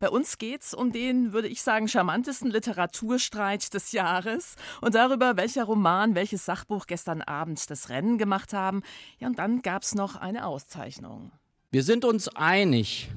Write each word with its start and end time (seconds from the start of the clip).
Bei 0.00 0.10
uns 0.10 0.38
geht's 0.38 0.74
um 0.74 0.92
den, 0.92 1.32
würde 1.32 1.48
ich 1.48 1.60
sagen, 1.60 1.88
charmantesten 1.88 2.52
Literaturstreit 2.52 3.74
des 3.74 3.90
Jahres 3.90 4.54
und 4.80 4.94
darüber, 4.94 5.36
welcher 5.36 5.64
Roman, 5.64 6.14
welches 6.14 6.44
Sachbuch 6.44 6.86
gestern 6.86 7.20
Abend 7.20 7.68
das 7.68 7.88
Rennen 7.88 8.16
gemacht 8.16 8.52
haben. 8.52 8.82
Ja, 9.18 9.26
und 9.26 9.40
dann 9.40 9.60
gab's 9.60 9.96
noch 9.96 10.14
eine 10.14 10.46
Auszeichnung. 10.46 11.32
Wir 11.72 11.82
sind 11.82 12.04
uns 12.04 12.28
einig, 12.28 13.10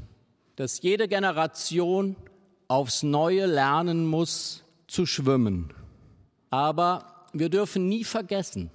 dass 0.56 0.82
jede 0.82 1.08
Generation 1.08 2.16
aufs 2.68 3.04
Neue 3.04 3.46
lernen 3.46 4.08
muss 4.08 4.64
zu 4.88 5.06
schwimmen. 5.06 5.72
Aber 6.50 7.28
wir 7.32 7.50
dürfen 7.50 7.90
nie 7.90 8.04
vergessen, 8.04 8.72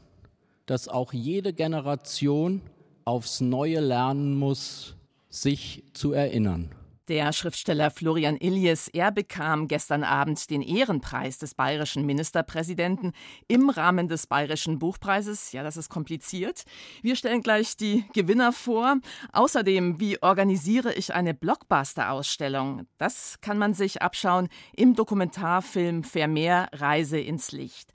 dass 0.66 0.86
auch 0.86 1.12
jede 1.12 1.52
Generation 1.52 2.62
aufs 3.04 3.40
Neue 3.40 3.80
lernen 3.80 4.38
muss, 4.38 4.94
sich 5.28 5.82
zu 5.92 6.12
erinnern. 6.12 6.70
Der 7.08 7.32
Schriftsteller 7.32 7.92
Florian 7.92 8.36
Illies, 8.36 8.88
er 8.88 9.12
bekam 9.12 9.68
gestern 9.68 10.02
Abend 10.02 10.50
den 10.50 10.60
Ehrenpreis 10.60 11.38
des 11.38 11.54
bayerischen 11.54 12.04
Ministerpräsidenten 12.04 13.12
im 13.46 13.70
Rahmen 13.70 14.08
des 14.08 14.26
Bayerischen 14.26 14.80
Buchpreises. 14.80 15.52
Ja, 15.52 15.62
das 15.62 15.76
ist 15.76 15.88
kompliziert. 15.88 16.64
Wir 17.02 17.14
stellen 17.14 17.42
gleich 17.42 17.76
die 17.76 18.04
Gewinner 18.12 18.52
vor. 18.52 18.96
Außerdem, 19.32 20.00
wie 20.00 20.20
organisiere 20.20 20.94
ich 20.94 21.14
eine 21.14 21.32
Blockbuster-Ausstellung? 21.32 22.88
Das 22.98 23.40
kann 23.40 23.58
man 23.58 23.72
sich 23.72 24.02
abschauen 24.02 24.48
im 24.74 24.94
Dokumentarfilm 24.96 26.02
Vermeer 26.02 26.68
Reise 26.72 27.20
ins 27.20 27.52
Licht. 27.52 27.92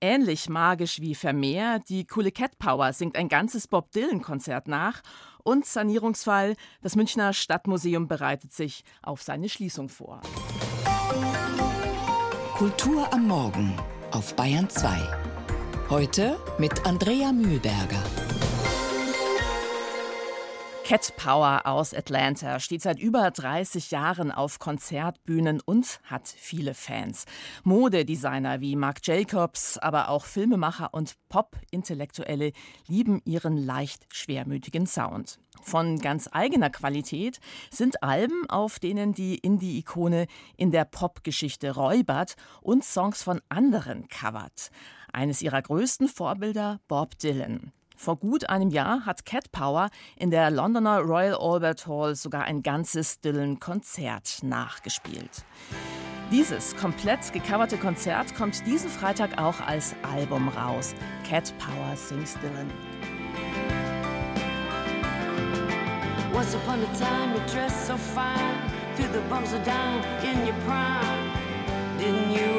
Ähnlich 0.00 0.48
magisch 0.48 1.00
wie 1.00 1.16
Vermeer, 1.16 1.80
die 1.80 2.06
coole 2.06 2.30
Cat 2.30 2.56
Power 2.60 2.92
singt 2.92 3.16
ein 3.16 3.28
ganzes 3.28 3.66
Bob 3.66 3.90
Dylan-Konzert 3.90 4.68
nach 4.68 5.02
und 5.42 5.66
Sanierungsfall. 5.66 6.54
Das 6.82 6.94
Münchner 6.94 7.32
Stadtmuseum 7.32 8.06
bereitet 8.06 8.52
sich 8.52 8.84
auf 9.02 9.22
seine 9.22 9.48
Schließung 9.48 9.88
vor. 9.88 10.20
Kultur 12.54 13.12
am 13.12 13.26
Morgen 13.26 13.74
auf 14.12 14.36
Bayern 14.36 14.70
2. 14.70 14.88
Heute 15.90 16.38
mit 16.58 16.86
Andrea 16.86 17.32
Mühlberger. 17.32 18.27
Cat 20.88 21.14
Power 21.18 21.66
aus 21.66 21.92
Atlanta 21.92 22.60
steht 22.60 22.80
seit 22.80 22.98
über 22.98 23.30
30 23.30 23.90
Jahren 23.90 24.32
auf 24.32 24.58
Konzertbühnen 24.58 25.60
und 25.60 26.00
hat 26.04 26.26
viele 26.26 26.72
Fans. 26.72 27.26
Modedesigner 27.62 28.62
wie 28.62 28.74
Marc 28.74 29.06
Jacobs, 29.06 29.76
aber 29.76 30.08
auch 30.08 30.24
Filmemacher 30.24 30.94
und 30.94 31.16
Pop-Intellektuelle 31.28 32.52
lieben 32.86 33.20
ihren 33.26 33.58
leicht 33.58 34.06
schwermütigen 34.10 34.86
Sound. 34.86 35.38
Von 35.60 35.98
ganz 35.98 36.26
eigener 36.32 36.70
Qualität 36.70 37.38
sind 37.70 38.02
Alben, 38.02 38.48
auf 38.48 38.78
denen 38.78 39.12
die 39.12 39.36
Indie-Ikone 39.36 40.26
in 40.56 40.70
der 40.70 40.86
Popgeschichte 40.86 41.74
räubert 41.74 42.34
und 42.62 42.82
Songs 42.82 43.22
von 43.22 43.42
anderen 43.50 44.08
covert. 44.08 44.70
Eines 45.12 45.42
ihrer 45.42 45.60
größten 45.60 46.08
Vorbilder 46.08 46.80
Bob 46.88 47.18
Dylan. 47.18 47.72
Vor 47.98 48.16
gut 48.16 48.48
einem 48.48 48.70
Jahr 48.70 49.04
hat 49.06 49.24
Cat 49.24 49.50
Power 49.50 49.90
in 50.14 50.30
der 50.30 50.52
Londoner 50.52 51.00
Royal 51.00 51.34
Albert 51.34 51.88
Hall 51.88 52.14
sogar 52.14 52.44
ein 52.44 52.62
ganzes 52.62 53.20
Dylan-Konzert 53.20 54.44
nachgespielt. 54.44 55.42
Dieses 56.30 56.76
komplett 56.76 57.32
gecoverte 57.32 57.76
Konzert 57.76 58.36
kommt 58.36 58.64
diesen 58.68 58.88
Freitag 58.88 59.42
auch 59.42 59.60
als 59.60 59.96
Album 60.14 60.48
raus. 60.48 60.94
Cat 61.28 61.52
Power 61.58 61.96
sings 61.96 62.34
Dylan. 62.34 62.70
Once 66.32 66.54
upon 66.54 66.78
a 66.78 66.96
time 66.96 67.34
you 67.34 67.40
dressed 67.52 67.88
so 67.88 67.96
fine 67.96 68.62
Through 68.94 69.12
the 69.12 69.28
bumps 69.28 69.52
of 69.52 69.64
down 69.64 70.04
in 70.22 70.46
your 70.46 70.54
prime 70.64 71.32
Didn't 71.98 72.30
you? 72.30 72.57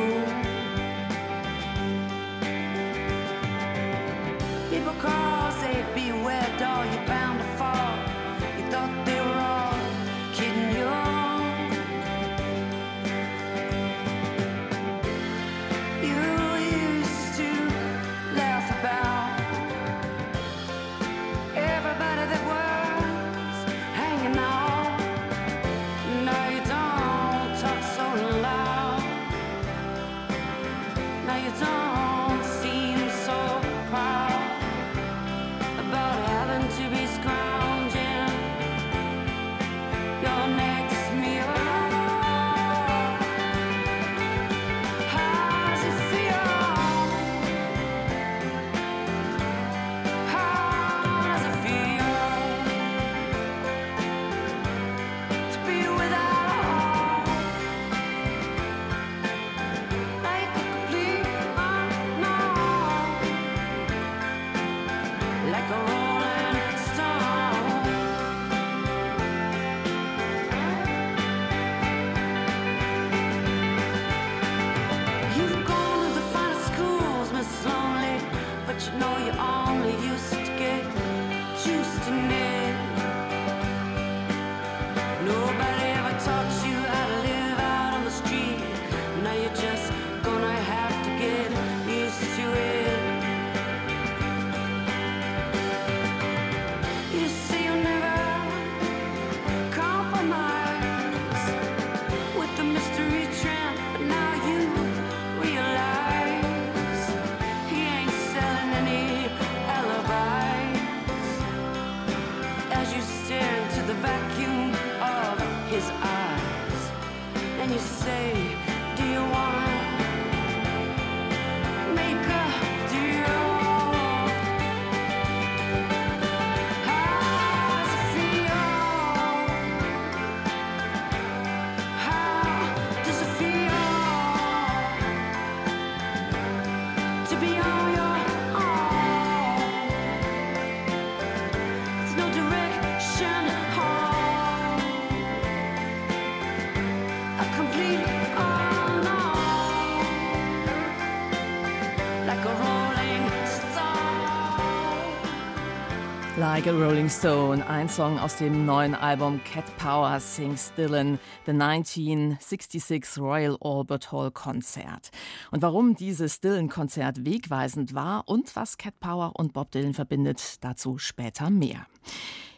Like 156.52 156.66
a 156.66 156.72
Rolling 156.72 157.10
Stone, 157.10 157.64
ein 157.68 157.88
Song 157.88 158.18
aus 158.18 158.38
dem 158.38 158.66
neuen 158.66 158.96
Album 158.96 159.40
Cat 159.44 159.66
Power 159.78 160.20
Sings 160.20 160.74
Dylan, 160.76 161.20
The 161.46 161.52
1966 161.52 163.22
Royal 163.22 163.56
Albert 163.62 164.12
Hall 164.12 164.32
Konzert. 164.32 165.12
Und 165.52 165.62
warum 165.62 165.96
dieses 165.96 166.42
Dylan-Konzert 166.42 167.24
wegweisend 167.24 167.94
war 167.94 168.28
und 168.28 168.56
was 168.56 168.80
Cat 168.80 169.00
Power 169.00 169.34
und 169.36 169.54
Bob 169.54 169.70
Dylan 169.70 169.94
verbindet, 169.94 170.56
dazu 170.62 170.98
später 170.98 171.52
mehr. 171.52 171.86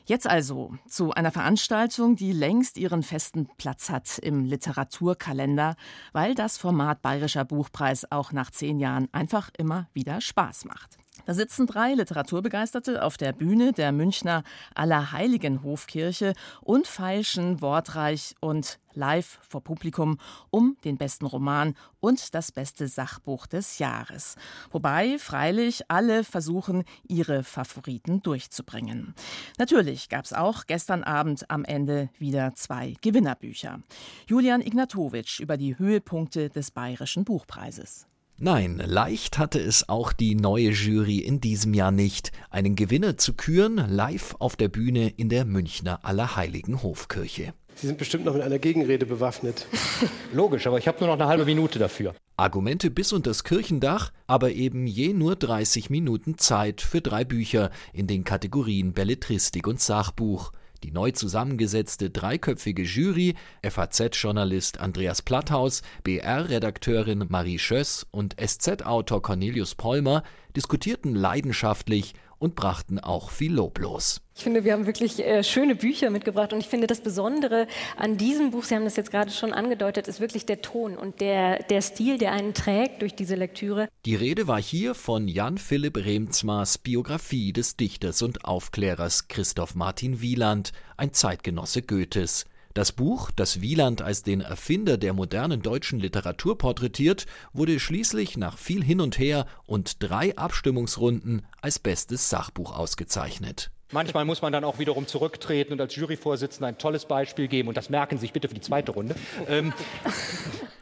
Jetzt 0.06 0.26
also 0.26 0.74
zu 0.88 1.12
einer 1.12 1.32
Veranstaltung, 1.32 2.16
die 2.16 2.32
längst 2.32 2.78
ihren 2.78 3.04
festen 3.04 3.50
Platz 3.58 3.90
hat 3.90 4.20
im 4.20 4.46
Literaturkalender, 4.46 5.76
weil 6.14 6.34
das 6.34 6.58
Format 6.58 7.02
Bayerischer 7.02 7.44
Buchpreis 7.44 8.10
auch 8.10 8.32
nach 8.32 8.52
zehn 8.52 8.80
Jahren 8.80 9.10
einfach 9.12 9.50
immer 9.58 9.90
wieder 9.94 10.22
Spaß 10.22 10.64
macht. 10.64 10.98
Da 11.32 11.36
sitzen 11.36 11.66
drei 11.66 11.94
Literaturbegeisterte 11.94 13.06
auf 13.06 13.16
der 13.16 13.32
Bühne 13.32 13.72
der 13.72 13.94
Münchner 13.94 14.44
Allerheiligenhofkirche 14.76 16.34
und 16.60 16.88
feilschen 16.88 17.62
wortreich 17.62 18.36
und 18.42 18.80
live 18.96 19.40
vor 19.48 19.64
Publikum 19.64 20.18
um 20.50 20.76
den 20.84 20.98
besten 20.98 21.26
Roman 21.26 21.76
und 22.02 22.36
das 22.36 22.52
beste 22.52 22.90
Sachbuch 22.90 23.48
des 23.48 23.80
Jahres. 23.80 24.36
Wobei 24.72 25.18
freilich 25.20 25.90
alle 25.90 26.26
versuchen, 26.26 26.84
ihre 27.08 27.46
Favoriten 27.46 28.22
durchzubringen. 28.22 29.16
Natürlich 29.58 30.10
gab 30.10 30.26
es 30.26 30.34
auch 30.34 30.66
gestern 30.68 31.02
Abend 31.02 31.50
am 31.50 31.64
Ende 31.64 32.10
wieder 32.20 32.56
zwei 32.56 32.96
Gewinnerbücher. 33.00 33.80
Julian 34.28 34.60
Ignatowitsch 34.60 35.40
über 35.40 35.56
die 35.56 35.80
Höhepunkte 35.80 36.50
des 36.50 36.72
Bayerischen 36.72 37.24
Buchpreises. 37.24 38.11
Nein, 38.44 38.82
leicht 38.84 39.38
hatte 39.38 39.60
es 39.60 39.88
auch 39.88 40.14
die 40.14 40.34
neue 40.34 40.72
Jury 40.72 41.20
in 41.20 41.42
diesem 41.42 41.76
Jahr 41.76 41.92
nicht, 41.92 42.32
einen 42.50 42.76
Gewinner 42.76 43.16
zu 43.16 43.36
küren, 43.36 43.78
live 43.88 44.36
auf 44.40 44.56
der 44.56 44.68
Bühne 44.68 45.10
in 45.16 45.30
der 45.30 45.46
Münchner 45.46 46.00
Allerheiligen 46.02 46.82
Hofkirche. 46.82 47.54
Sie 47.76 47.86
sind 47.86 48.00
bestimmt 48.00 48.26
noch 48.26 48.34
mit 48.34 48.42
einer 48.42 48.58
Gegenrede 48.58 49.06
bewaffnet. 49.06 49.68
Logisch, 50.34 50.66
aber 50.66 50.80
ich 50.80 50.88
habe 50.88 50.98
nur 51.02 51.10
noch 51.10 51.22
eine 51.22 51.28
halbe 51.28 51.46
Minute 51.46 51.78
dafür. 51.78 52.16
Argumente 52.36 52.90
bis 52.90 53.14
unter 53.14 53.30
das 53.30 53.44
Kirchendach, 53.44 54.12
aber 54.26 54.54
eben 54.54 54.88
je 54.88 55.14
nur 55.14 55.36
30 55.36 55.92
Minuten 55.92 56.40
Zeit 56.40 56.82
für 56.82 57.00
drei 57.00 57.24
Bücher 57.24 57.70
in 57.94 58.08
den 58.08 58.24
Kategorien 58.24 58.94
Belletristik 58.94 59.68
und 59.68 59.80
Sachbuch. 59.80 60.52
Die 60.84 60.92
neu 60.92 61.12
zusammengesetzte 61.12 62.10
dreiköpfige 62.10 62.84
Jury, 62.84 63.36
FAZ-Journalist 63.64 64.80
Andreas 64.80 65.22
Platthaus, 65.22 65.84
BR-Redakteurin 66.04 67.26
Marie 67.30 67.60
Schöss 67.60 68.08
und 68.10 68.36
SZ-Autor 68.40 69.22
Cornelius 69.22 69.76
Polmer 69.76 70.24
diskutierten 70.56 71.14
leidenschaftlich 71.14 72.16
und 72.42 72.56
brachten 72.56 73.00
auch 73.00 73.30
viel 73.30 73.54
Lob 73.54 73.78
los. 73.78 74.20
Ich 74.36 74.44
finde, 74.44 74.64
wir 74.64 74.74
haben 74.74 74.88
wirklich 74.88 75.20
äh, 75.20 75.44
schöne 75.44 75.76
Bücher 75.76 76.10
mitgebracht 76.10 76.54
und 76.54 76.60
ich 76.60 76.68
finde, 76.68 76.88
das 76.88 77.02
Besondere 77.02 77.68
an 77.96 78.18
diesem 78.18 78.50
Buch, 78.50 78.64
Sie 78.64 78.74
haben 78.74 78.84
das 78.84 78.96
jetzt 78.96 79.12
gerade 79.12 79.30
schon 79.30 79.54
angedeutet, 79.54 80.08
ist 80.08 80.20
wirklich 80.20 80.48
der 80.48 80.64
Ton 80.64 80.98
und 80.98 81.22
der, 81.22 81.62
der 81.62 81.84
Stil, 81.84 82.18
der 82.18 82.32
einen 82.32 82.56
trägt 82.56 83.04
durch 83.04 83.14
diese 83.14 83.36
Lektüre. 83.36 83.90
Die 84.06 84.16
Rede 84.16 84.48
war 84.48 84.60
hier 84.60 84.96
von 84.96 85.28
Jan 85.28 85.60
Philipp 85.60 85.98
Remzmars 85.98 86.80
Biografie 86.80 87.54
des 87.54 87.78
Dichters 87.78 88.24
und 88.24 88.44
Aufklärers 88.44 89.28
Christoph 89.28 89.76
Martin 89.76 90.22
Wieland, 90.22 90.72
ein 90.98 91.14
Zeitgenosse 91.14 91.84
Goethes. 91.84 92.46
Das 92.74 92.92
Buch, 92.94 93.32
das 93.36 93.62
Wieland 93.62 94.02
als 94.02 94.24
den 94.24 94.42
Erfinder 94.42 94.98
der 94.98 95.14
modernen 95.14 95.62
deutschen 95.62 96.00
Literatur 96.00 96.58
porträtiert, 96.58 97.26
wurde 97.52 97.80
schließlich 97.80 98.38
nach 98.38 98.58
viel 98.58 98.84
Hin 98.84 99.02
und 99.02 99.20
Her 99.20 99.46
und 99.66 100.02
drei 100.02 100.38
Abstimmungsrunden 100.38 101.46
als 101.62 101.80
bestes 101.80 102.30
Sachbuch 102.30 102.78
ausgezeichnet. 102.78 103.72
Manchmal 103.92 104.24
muss 104.24 104.42
man 104.42 104.54
dann 104.54 104.64
auch 104.64 104.80
wiederum 104.80 105.06
zurücktreten 105.06 105.74
und 105.74 105.82
als 105.82 105.96
Juryvorsitzender 105.96 106.68
ein 106.68 106.78
tolles 106.78 107.06
Beispiel 107.06 107.50
geben. 107.50 107.68
Und 107.68 107.76
das 107.76 107.90
merken 107.90 108.18
Sie 108.18 108.22
sich 108.22 108.34
bitte 108.34 108.48
für 108.48 108.56
die 108.56 108.62
zweite 108.62 108.94
Runde. 108.94 109.16
Ähm. 109.50 109.74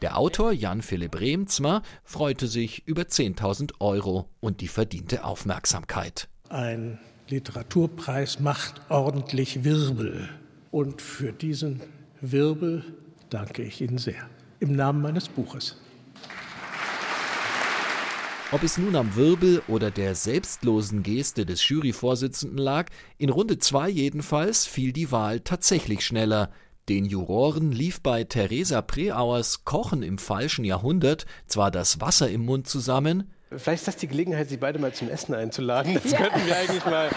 Der 0.02 0.18
Autor 0.18 0.52
Jan 0.52 0.82
Philipp 0.82 1.20
Remzmer 1.20 1.82
freute 2.04 2.48
sich 2.48 2.88
über 2.88 3.04
10.000 3.04 3.74
Euro 3.80 4.30
und 4.40 4.62
die 4.62 4.68
verdiente 4.68 5.24
Aufmerksamkeit. 5.24 6.30
Ein 6.50 7.00
Literaturpreis 7.28 8.40
macht 8.40 8.82
ordentlich 8.90 9.64
Wirbel. 9.64 10.30
Und 10.72 11.02
für 11.02 11.34
diesen 11.34 11.82
Wirbel 12.22 12.84
danke 13.30 13.64
ich 13.64 13.82
Ihnen 13.82 13.98
sehr. 13.98 14.30
Im 14.60 14.76
Namen 14.76 15.02
meines 15.02 15.28
Buches. 15.28 15.78
Ob 18.52 18.64
es 18.64 18.78
nun 18.78 18.96
am 18.96 19.16
Wirbel 19.16 19.62
oder 19.68 19.92
der 19.92 20.16
selbstlosen 20.16 21.04
Geste 21.04 21.46
des 21.46 21.68
Juryvorsitzenden 21.70 22.58
lag, 22.58 22.88
in 23.18 23.30
Runde 23.30 23.60
2 23.60 23.90
jedenfalls 23.90 24.66
fiel 24.66 24.92
die 24.92 25.12
Wahl 25.12 25.40
tatsächlich 25.40 26.04
schneller. 26.04 26.52
Den 26.88 27.06
Juroren 27.06 27.72
lief 27.72 28.02
bei 28.02 28.24
Theresa 28.24 28.82
Preauers 28.82 29.66
Kochen 29.66 30.02
im 30.02 30.18
falschen 30.18 30.66
Jahrhundert 30.66 31.28
zwar 31.46 31.70
das 31.70 32.02
Wasser 32.02 32.30
im 32.30 32.46
Mund 32.46 32.68
zusammen. 32.68 33.32
Vielleicht 33.52 33.82
ist 33.82 33.88
das 33.88 33.98
die 33.98 34.08
Gelegenheit, 34.08 34.50
Sie 34.50 34.58
beide 34.58 34.80
mal 34.80 34.94
zum 34.94 35.10
Essen 35.10 35.36
einzuladen. 35.36 35.94
Das 35.96 36.12
ja. 36.12 36.18
könnten 36.18 36.46
wir 36.48 36.58
eigentlich 36.58 36.86
mal 36.86 37.10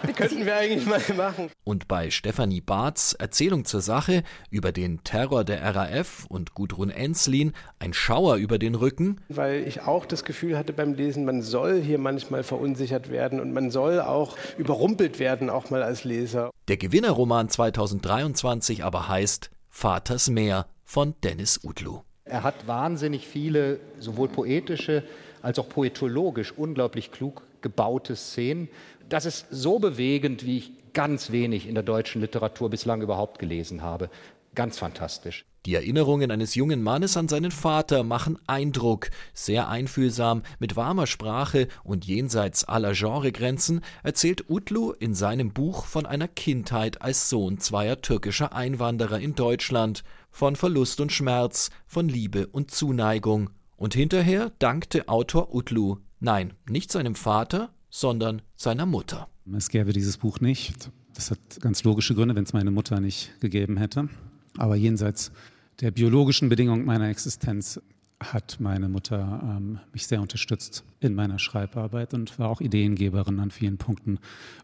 Könnten 0.16 0.46
wir 0.46 0.56
eigentlich 0.56 0.86
mal 0.86 1.00
machen. 1.16 1.50
Und 1.64 1.88
bei 1.88 2.10
Stefanie 2.10 2.60
Barths 2.60 3.12
Erzählung 3.14 3.64
zur 3.64 3.80
Sache 3.80 4.22
über 4.50 4.72
den 4.72 5.02
Terror 5.04 5.44
der 5.44 5.62
RAF 5.74 6.26
und 6.28 6.54
Gudrun 6.54 6.90
Enslin 6.90 7.52
ein 7.78 7.92
Schauer 7.92 8.36
über 8.36 8.58
den 8.58 8.74
Rücken. 8.74 9.20
Weil 9.28 9.66
ich 9.66 9.82
auch 9.82 10.06
das 10.06 10.24
Gefühl 10.24 10.56
hatte 10.56 10.72
beim 10.72 10.94
Lesen, 10.94 11.24
man 11.24 11.42
soll 11.42 11.80
hier 11.80 11.98
manchmal 11.98 12.42
verunsichert 12.42 13.10
werden 13.10 13.40
und 13.40 13.52
man 13.52 13.70
soll 13.70 14.00
auch 14.00 14.36
überrumpelt 14.58 15.18
werden, 15.18 15.50
auch 15.50 15.70
mal 15.70 15.82
als 15.82 16.04
Leser. 16.04 16.50
Der 16.68 16.76
Gewinnerroman 16.76 17.48
2023 17.48 18.84
aber 18.84 19.08
heißt 19.08 19.50
Vaters 19.68 20.30
Meer 20.30 20.66
von 20.84 21.14
Dennis 21.22 21.60
Utlu. 21.62 22.00
Er 22.24 22.42
hat 22.42 22.66
wahnsinnig 22.66 23.26
viele, 23.26 23.80
sowohl 23.98 24.28
poetische 24.28 25.04
als 25.42 25.58
auch 25.58 25.68
poetologisch 25.68 26.52
unglaublich 26.52 27.10
klug 27.10 27.42
gebaute 27.60 28.16
Szenen 28.16 28.68
das 29.10 29.26
ist 29.26 29.46
so 29.50 29.78
bewegend, 29.78 30.46
wie 30.46 30.58
ich 30.58 30.72
ganz 30.92 31.30
wenig 31.30 31.66
in 31.66 31.74
der 31.74 31.84
deutschen 31.84 32.20
Literatur 32.20 32.70
bislang 32.70 33.02
überhaupt 33.02 33.38
gelesen 33.38 33.82
habe. 33.82 34.08
Ganz 34.54 34.78
fantastisch. 34.78 35.44
Die 35.66 35.74
Erinnerungen 35.74 36.30
eines 36.30 36.54
jungen 36.54 36.82
Mannes 36.82 37.18
an 37.18 37.28
seinen 37.28 37.50
Vater 37.50 38.02
machen 38.02 38.38
Eindruck. 38.46 39.10
Sehr 39.34 39.68
einfühlsam, 39.68 40.42
mit 40.58 40.74
warmer 40.74 41.06
Sprache 41.06 41.68
und 41.84 42.06
jenseits 42.06 42.64
aller 42.64 42.92
Genregrenzen 42.92 43.82
erzählt 44.02 44.48
Utlu 44.48 44.92
in 44.92 45.14
seinem 45.14 45.52
Buch 45.52 45.84
von 45.84 46.06
einer 46.06 46.28
Kindheit 46.28 47.02
als 47.02 47.28
Sohn 47.28 47.58
zweier 47.58 48.00
türkischer 48.00 48.54
Einwanderer 48.54 49.20
in 49.20 49.34
Deutschland, 49.34 50.02
von 50.30 50.56
Verlust 50.56 51.00
und 51.00 51.12
Schmerz, 51.12 51.70
von 51.86 52.08
Liebe 52.08 52.46
und 52.46 52.70
Zuneigung. 52.70 53.50
Und 53.76 53.94
hinterher 53.94 54.52
dankte 54.58 55.08
Autor 55.08 55.54
Utlu, 55.54 55.98
nein, 56.20 56.54
nicht 56.66 56.90
seinem 56.90 57.14
Vater, 57.14 57.70
sondern 57.90 58.42
seiner 58.54 58.86
Mutter. 58.86 59.28
Es 59.56 59.68
gäbe 59.68 59.92
dieses 59.92 60.16
Buch 60.16 60.40
nicht. 60.40 60.90
Das 61.14 61.30
hat 61.30 61.38
ganz 61.60 61.84
logische 61.84 62.14
Gründe, 62.14 62.34
wenn 62.34 62.44
es 62.44 62.52
meine 62.52 62.70
Mutter 62.70 63.00
nicht 63.00 63.38
gegeben 63.40 63.76
hätte. 63.76 64.08
Aber 64.56 64.76
jenseits 64.76 65.32
der 65.80 65.90
biologischen 65.90 66.48
Bedingungen 66.48 66.84
meiner 66.84 67.08
Existenz 67.08 67.80
hat 68.22 68.58
meine 68.60 68.88
Mutter 68.88 69.40
ähm, 69.42 69.80
mich 69.92 70.06
sehr 70.06 70.20
unterstützt 70.20 70.84
in 71.00 71.14
meiner 71.14 71.38
Schreibarbeit 71.38 72.12
und 72.12 72.38
war 72.38 72.50
auch 72.50 72.60
Ideengeberin 72.60 73.40
an 73.40 73.50
vielen 73.50 73.78
Punkten. 73.78 74.18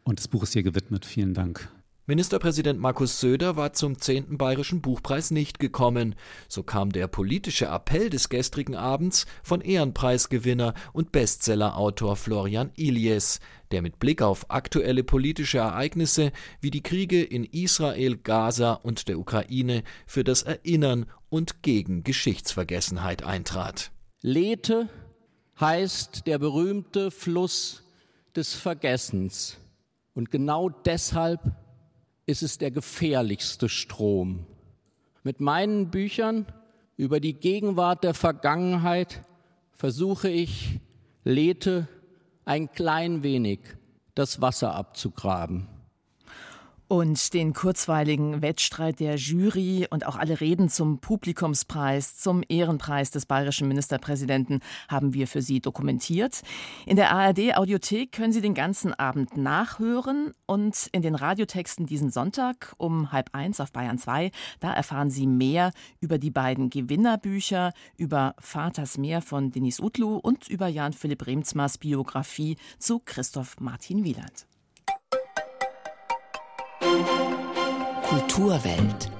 Und 0.05 0.19
das 0.19 0.29
Buch 0.29 0.43
ist 0.43 0.55
ihr 0.55 0.63
gewidmet. 0.63 1.07
Vielen 1.07 1.33
Dank. 1.33 1.69
Ministerpräsident 2.09 2.79
Markus 2.79 3.19
Söder 3.19 3.57
war 3.57 3.73
zum 3.73 3.99
10. 3.99 4.39
Bayerischen 4.39 4.81
Buchpreis 4.81 5.33
nicht 5.33 5.59
gekommen. 5.59 6.15
So 6.47 6.63
kam 6.63 6.93
der 6.93 7.09
politische 7.09 7.67
Appell 7.67 8.11
des 8.11 8.29
gestrigen 8.29 8.77
Abends 8.77 9.27
von 9.43 9.61
Ehrenpreisgewinner 9.61 10.75
und 10.93 11.11
Bestsellerautor 11.11 12.15
Florian 12.15 12.71
Ilies, 12.77 13.41
der 13.73 13.83
mit 13.83 13.99
Blick 13.99 14.23
auf 14.23 14.53
aktuelle 14.53 15.03
politische 15.03 15.59
Ereignisse 15.59 16.31
wie 16.61 16.71
die 16.71 16.85
Kriege 16.85 17.25
in 17.25 17.43
Israel, 17.43 18.17
Gaza 18.17 18.75
und 18.75 19.09
der 19.09 19.19
Ukraine 19.19 19.83
für 20.07 20.23
das 20.23 20.45
Erinnern 20.45 21.07
und 21.29 21.65
gegen 21.65 22.05
Geschichtsvergessenheit 22.05 23.25
eintrat. 23.25 23.91
Lethe 24.21 24.89
heißt 25.59 26.29
der 26.29 26.39
berühmte 26.39 27.11
Fluss 27.11 27.83
des 28.37 28.55
Vergessens. 28.55 29.57
Und 30.15 30.31
genau 30.31 30.69
deshalb 30.69 31.41
ist 32.27 32.43
es 32.43 32.59
der 32.59 32.71
gefährlichste 32.71 33.69
Strom. 33.69 34.47
Mit 35.23 35.41
meinen 35.41 35.91
Büchern 35.91 36.47
über 36.97 37.21
die 37.21 37.35
Gegenwart 37.35 38.05
der 38.05 38.15
Vergangenheit 38.15 39.23
versuche 39.73 40.29
ich, 40.29 40.81
Lethe 41.25 41.89
ein 42.45 42.71
klein 42.71 43.23
wenig 43.23 43.61
das 44.15 44.41
Wasser 44.41 44.75
abzugraben. 44.75 45.69
Und 46.89 47.35
den 47.35 47.53
kurzweiligen 47.53 48.43
Wettstreit 48.43 49.01
der 49.01 49.17
Jury 49.17 49.89
und 49.91 50.07
auch 50.07 50.15
alle 50.15 50.41
Reden 50.41 50.69
zum 50.69 51.01
Publikumspreis, 51.01 52.17
zum 52.17 52.45
Ehrenpreis 52.49 53.11
des 53.11 53.27
bayerischen 53.27 53.67
Ministerpräsidenten 53.67 54.61
haben 54.89 55.13
wir 55.13 55.27
für 55.27 55.43
Sie 55.43 55.61
dokumentiert. 55.61 56.43
In 56.85 56.95
der 56.95 57.11
ARD 57.11 57.57
Audiothek 57.57 58.13
können 58.13 58.33
Sie 58.33 58.41
den 58.41 58.55
ganzen 58.55 58.95
Abend 58.95 59.37
nachhören 59.37 60.33
und 60.47 60.89
in 60.93 61.03
den 61.03 61.17
Radiotexten 61.17 61.87
diesen 61.87 62.11
Sonntag 62.11 62.73
um 62.79 63.11
halb 63.11 63.31
eins 63.35 63.59
auf 63.59 63.73
Bayern 63.73 63.99
2, 63.99 64.31
da 64.61 64.73
erfahren 64.73 65.11
Sie 65.11 65.27
mehr 65.27 65.73
über 66.01 66.19
die 66.19 66.31
beiden 66.31 66.71
Gewinnerbücher, 66.71 67.73
über 67.97 68.37
Vaters 68.39 68.97
Meer 68.97 69.23
von 69.23 69.51
Denis 69.51 69.81
Utlu 69.81 70.19
und 70.19 70.49
über 70.49 70.69
Jan 70.69 70.93
Philipp 70.93 71.27
Remzmars 71.27 71.79
Biografie 71.79 72.57
zu 72.79 73.01
Christoph 73.05 73.59
Martin 73.59 74.05
Wieland. 74.05 74.47
Kulturwelt. 78.07 79.11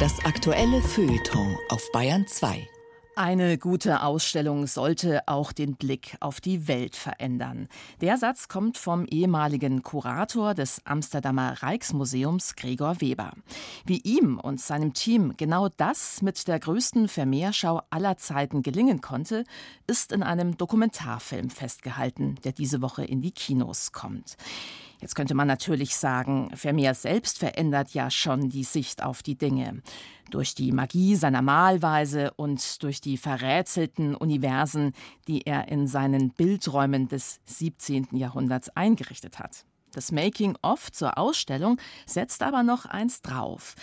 Das 0.00 0.24
aktuelle 0.24 0.80
Feuilleton 0.80 1.54
auf 1.68 1.92
Bayern 1.92 2.26
2. 2.26 2.66
Eine 3.14 3.58
gute 3.58 4.02
Ausstellung 4.02 4.66
sollte 4.66 5.28
auch 5.28 5.52
den 5.52 5.76
Blick 5.76 6.16
auf 6.20 6.40
die 6.40 6.66
Welt 6.66 6.96
verändern. 6.96 7.68
Der 8.00 8.16
Satz 8.16 8.48
kommt 8.48 8.78
vom 8.78 9.04
ehemaligen 9.04 9.82
Kurator 9.82 10.54
des 10.54 10.80
Amsterdamer 10.86 11.62
Rijksmuseums 11.62 12.56
Gregor 12.56 13.02
Weber. 13.02 13.32
Wie 13.84 13.98
ihm 13.98 14.38
und 14.38 14.58
seinem 14.58 14.94
Team 14.94 15.34
genau 15.36 15.68
das 15.76 16.22
mit 16.22 16.48
der 16.48 16.58
größten 16.58 17.06
Vermehrschau 17.08 17.82
aller 17.90 18.16
Zeiten 18.16 18.62
gelingen 18.62 19.02
konnte, 19.02 19.44
ist 19.86 20.12
in 20.12 20.22
einem 20.22 20.56
Dokumentarfilm 20.56 21.50
festgehalten, 21.50 22.36
der 22.44 22.52
diese 22.52 22.80
Woche 22.80 23.04
in 23.04 23.20
die 23.20 23.32
Kinos 23.32 23.92
kommt. 23.92 24.38
Jetzt 25.00 25.14
könnte 25.14 25.34
man 25.34 25.48
natürlich 25.48 25.96
sagen, 25.96 26.50
Vermeer 26.54 26.94
selbst 26.94 27.38
verändert 27.38 27.94
ja 27.94 28.10
schon 28.10 28.50
die 28.50 28.64
Sicht 28.64 29.02
auf 29.02 29.22
die 29.22 29.36
Dinge. 29.36 29.82
Durch 30.30 30.54
die 30.54 30.72
Magie 30.72 31.16
seiner 31.16 31.42
Malweise 31.42 32.32
und 32.36 32.82
durch 32.82 33.00
die 33.00 33.16
verrätselten 33.16 34.14
Universen, 34.14 34.92
die 35.26 35.42
er 35.46 35.68
in 35.68 35.86
seinen 35.86 36.30
Bildräumen 36.30 37.08
des 37.08 37.40
17. 37.46 38.08
Jahrhunderts 38.12 38.68
eingerichtet 38.76 39.38
hat. 39.38 39.64
Das 39.92 40.12
Making-of 40.12 40.92
zur 40.92 41.18
Ausstellung 41.18 41.78
setzt 42.06 42.42
aber 42.42 42.62
noch 42.62 42.84
eins 42.84 43.22
drauf. 43.22 43.74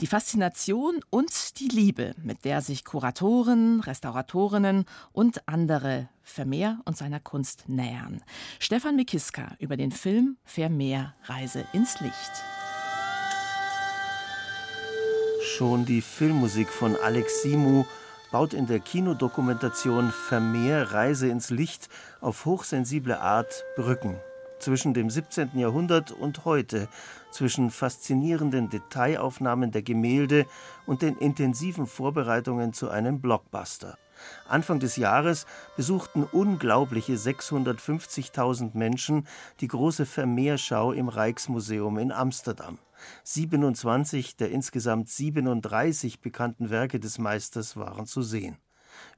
Die 0.00 0.06
Faszination 0.06 1.00
und 1.10 1.60
die 1.60 1.68
Liebe, 1.68 2.14
mit 2.22 2.44
der 2.44 2.62
sich 2.62 2.84
Kuratoren, 2.84 3.80
Restauratorinnen 3.80 4.86
und 5.12 5.46
andere 5.46 6.08
Vermeer 6.22 6.80
und 6.86 6.96
seiner 6.96 7.20
Kunst 7.20 7.68
nähern. 7.68 8.22
Stefan 8.58 8.96
Mikiska 8.96 9.54
über 9.58 9.76
den 9.76 9.92
Film 9.92 10.38
Vermeer 10.44 11.14
Reise 11.24 11.66
ins 11.72 12.00
Licht. 12.00 12.32
Schon 15.42 15.84
die 15.84 16.00
Filmmusik 16.00 16.68
von 16.68 16.96
Alex 16.96 17.42
Simu 17.42 17.84
baut 18.30 18.54
in 18.54 18.66
der 18.66 18.80
Kinodokumentation 18.80 20.10
Vermeer 20.10 20.92
Reise 20.92 21.28
ins 21.28 21.50
Licht 21.50 21.90
auf 22.22 22.46
hochsensible 22.46 23.20
Art 23.20 23.62
Brücken 23.76 24.18
zwischen 24.62 24.94
dem 24.94 25.10
17. 25.10 25.58
Jahrhundert 25.58 26.12
und 26.12 26.44
heute, 26.44 26.88
zwischen 27.30 27.70
faszinierenden 27.70 28.70
Detailaufnahmen 28.70 29.72
der 29.72 29.82
Gemälde 29.82 30.46
und 30.86 31.02
den 31.02 31.16
intensiven 31.16 31.86
Vorbereitungen 31.86 32.72
zu 32.72 32.88
einem 32.88 33.20
Blockbuster. 33.20 33.98
Anfang 34.48 34.78
des 34.78 34.96
Jahres 34.96 35.46
besuchten 35.76 36.22
unglaubliche 36.24 37.14
650.000 37.14 38.76
Menschen 38.76 39.26
die 39.60 39.68
große 39.68 40.06
Vermeerschau 40.06 40.92
im 40.92 41.08
Rijksmuseum 41.08 41.98
in 41.98 42.12
Amsterdam. 42.12 42.78
27 43.24 44.36
der 44.36 44.50
insgesamt 44.50 45.08
37 45.08 46.20
bekannten 46.20 46.70
Werke 46.70 47.00
des 47.00 47.18
Meisters 47.18 47.76
waren 47.76 48.06
zu 48.06 48.22
sehen. 48.22 48.58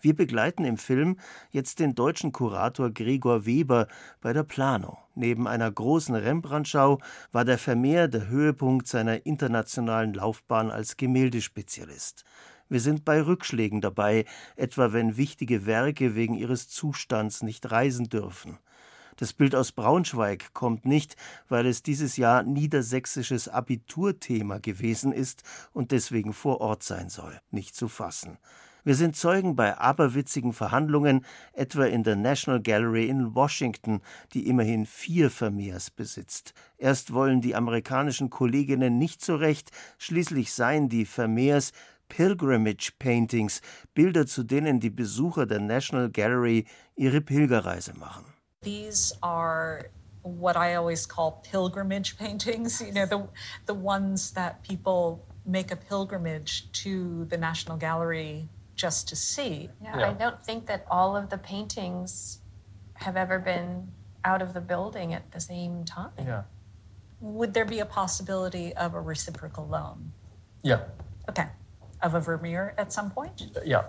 Wir 0.01 0.15
begleiten 0.15 0.65
im 0.65 0.77
Film 0.77 1.19
jetzt 1.51 1.81
den 1.81 1.95
deutschen 1.95 2.33
Kurator 2.33 2.91
Gregor 2.91 3.47
Weber 3.47 3.89
bei 4.21 4.33
der 4.33 4.45
Planung. 4.45 4.99
Neben 5.15 5.47
einer 5.47 5.71
großen 5.71 6.15
Rembrandt-Schau 6.15 7.01
war 7.33 7.45
der 7.45 7.59
Vermeer 7.59 8.09
der 8.09 8.29
Höhepunkt 8.29 8.89
seiner 8.89 9.27
internationalen 9.27 10.15
Laufbahn 10.15 10.71
als 10.71 10.97
Gemäldespezialist. 10.97 12.25
Wir 12.69 12.81
sind 12.81 13.05
bei 13.05 13.23
Rückschlägen 13.23 13.81
dabei, 13.81 14.25
etwa 14.57 14.93
wenn 14.93 15.17
wichtige 15.17 15.67
Werke 15.67 16.15
wegen 16.15 16.35
ihres 16.35 16.69
Zustands 16.69 17.43
nicht 17.43 17.71
reisen 17.71 18.09
dürfen. 18.09 18.59
Das 19.17 19.33
Bild 19.33 19.55
aus 19.55 19.71
Braunschweig 19.71 20.53
kommt 20.55 20.87
nicht, 20.87 21.17
weil 21.49 21.67
es 21.67 21.83
dieses 21.83 22.17
Jahr 22.17 22.43
niedersächsisches 22.43 23.49
Abiturthema 23.49 24.59
gewesen 24.59 25.13
ist 25.13 25.45
und 25.73 25.93
deswegen 25.93 26.33
vor 26.33 26.61
Ort 26.61 26.83
sein 26.83 27.09
soll. 27.09 27.41
Nicht 27.51 27.77
zu 27.77 27.87
fassen. 27.87 28.39
Wir 28.87 28.97
sind 28.97 29.17
Zeugen 29.17 29.57
bei 29.57 29.79
aberwitzigen 29.79 30.53
Verhandlungen, 30.53 31.25
etwa 31.55 31.87
in 31.87 32.03
der 32.03 32.17
National 32.17 32.61
Gallery 32.61 33.09
in 33.09 33.35
Washington, 33.35 34.03
die 34.35 34.47
immerhin 34.47 34.85
vier 34.85 35.31
Vermeers 35.31 35.91
besitzt. 35.91 36.53
Erst 36.77 37.15
wollen 37.15 37.41
die 37.41 37.55
amerikanischen 37.55 38.29
Kolleginnen 38.29 38.99
nicht 38.99 39.25
so 39.25 39.37
recht, 39.37 39.71
schließlich 39.97 40.53
seien 40.53 40.91
die 40.91 41.07
Vermeers 41.07 41.73
Pilgrimage 42.11 42.93
Paintings, 42.99 43.63
Bilder, 43.95 44.27
zu 44.27 44.43
denen 44.43 44.81
die 44.81 44.91
Besucher 44.91 45.47
der 45.47 45.61
National 45.61 46.11
Gallery 46.11 46.67
ihre 46.95 47.23
Pilgerreise 47.23 47.95
machen. 47.95 48.27
These 48.61 49.17
are 49.23 49.87
what 50.23 50.57
I 50.57 50.77
always 50.77 51.09
call 51.09 51.41
pilgrimage 51.51 52.19
paintings, 52.19 52.83
you 52.83 52.93
know, 52.93 53.07
the, 53.07 53.27
the 53.65 53.75
ones 53.75 54.35
that 54.35 54.63
people 54.63 55.25
make 55.47 55.73
a 55.73 55.77
pilgrimage 55.77 56.71
to 56.83 57.25
the 57.31 57.39
National 57.39 57.79
Gallery 57.79 58.47
just 58.75 59.09
to 59.09 59.17
see. 59.17 59.71
Yeah, 59.83 59.99
yeah, 59.99 60.11
I 60.11 60.13
don't 60.13 60.43
think 60.43 60.67
that 60.67 60.85
all 60.91 61.17
of 61.17 61.31
the 61.31 61.39
paintings 61.39 62.41
have 62.95 63.17
ever 63.17 63.39
been 63.39 63.89
out 64.25 64.43
of 64.43 64.55
the 64.55 64.61
building 64.61 65.15
at 65.15 65.31
the 65.33 65.41
same 65.41 65.85
time. 65.85 66.13
Yeah. 66.19 66.43
Would 67.21 67.55
there 67.55 67.65
be 67.65 67.81
a 67.81 67.87
possibility 67.87 68.75
of 68.75 68.95
a 68.95 69.01
reciprocal 69.01 69.67
loan? 69.67 70.13
Yeah. 70.63 70.81
Okay. 71.29 71.47
Of 72.03 72.15
a 72.15 72.21
Vermeer 72.21 72.75
at 72.77 72.93
some 72.93 73.11
point? 73.11 73.51
Yeah. 73.65 73.85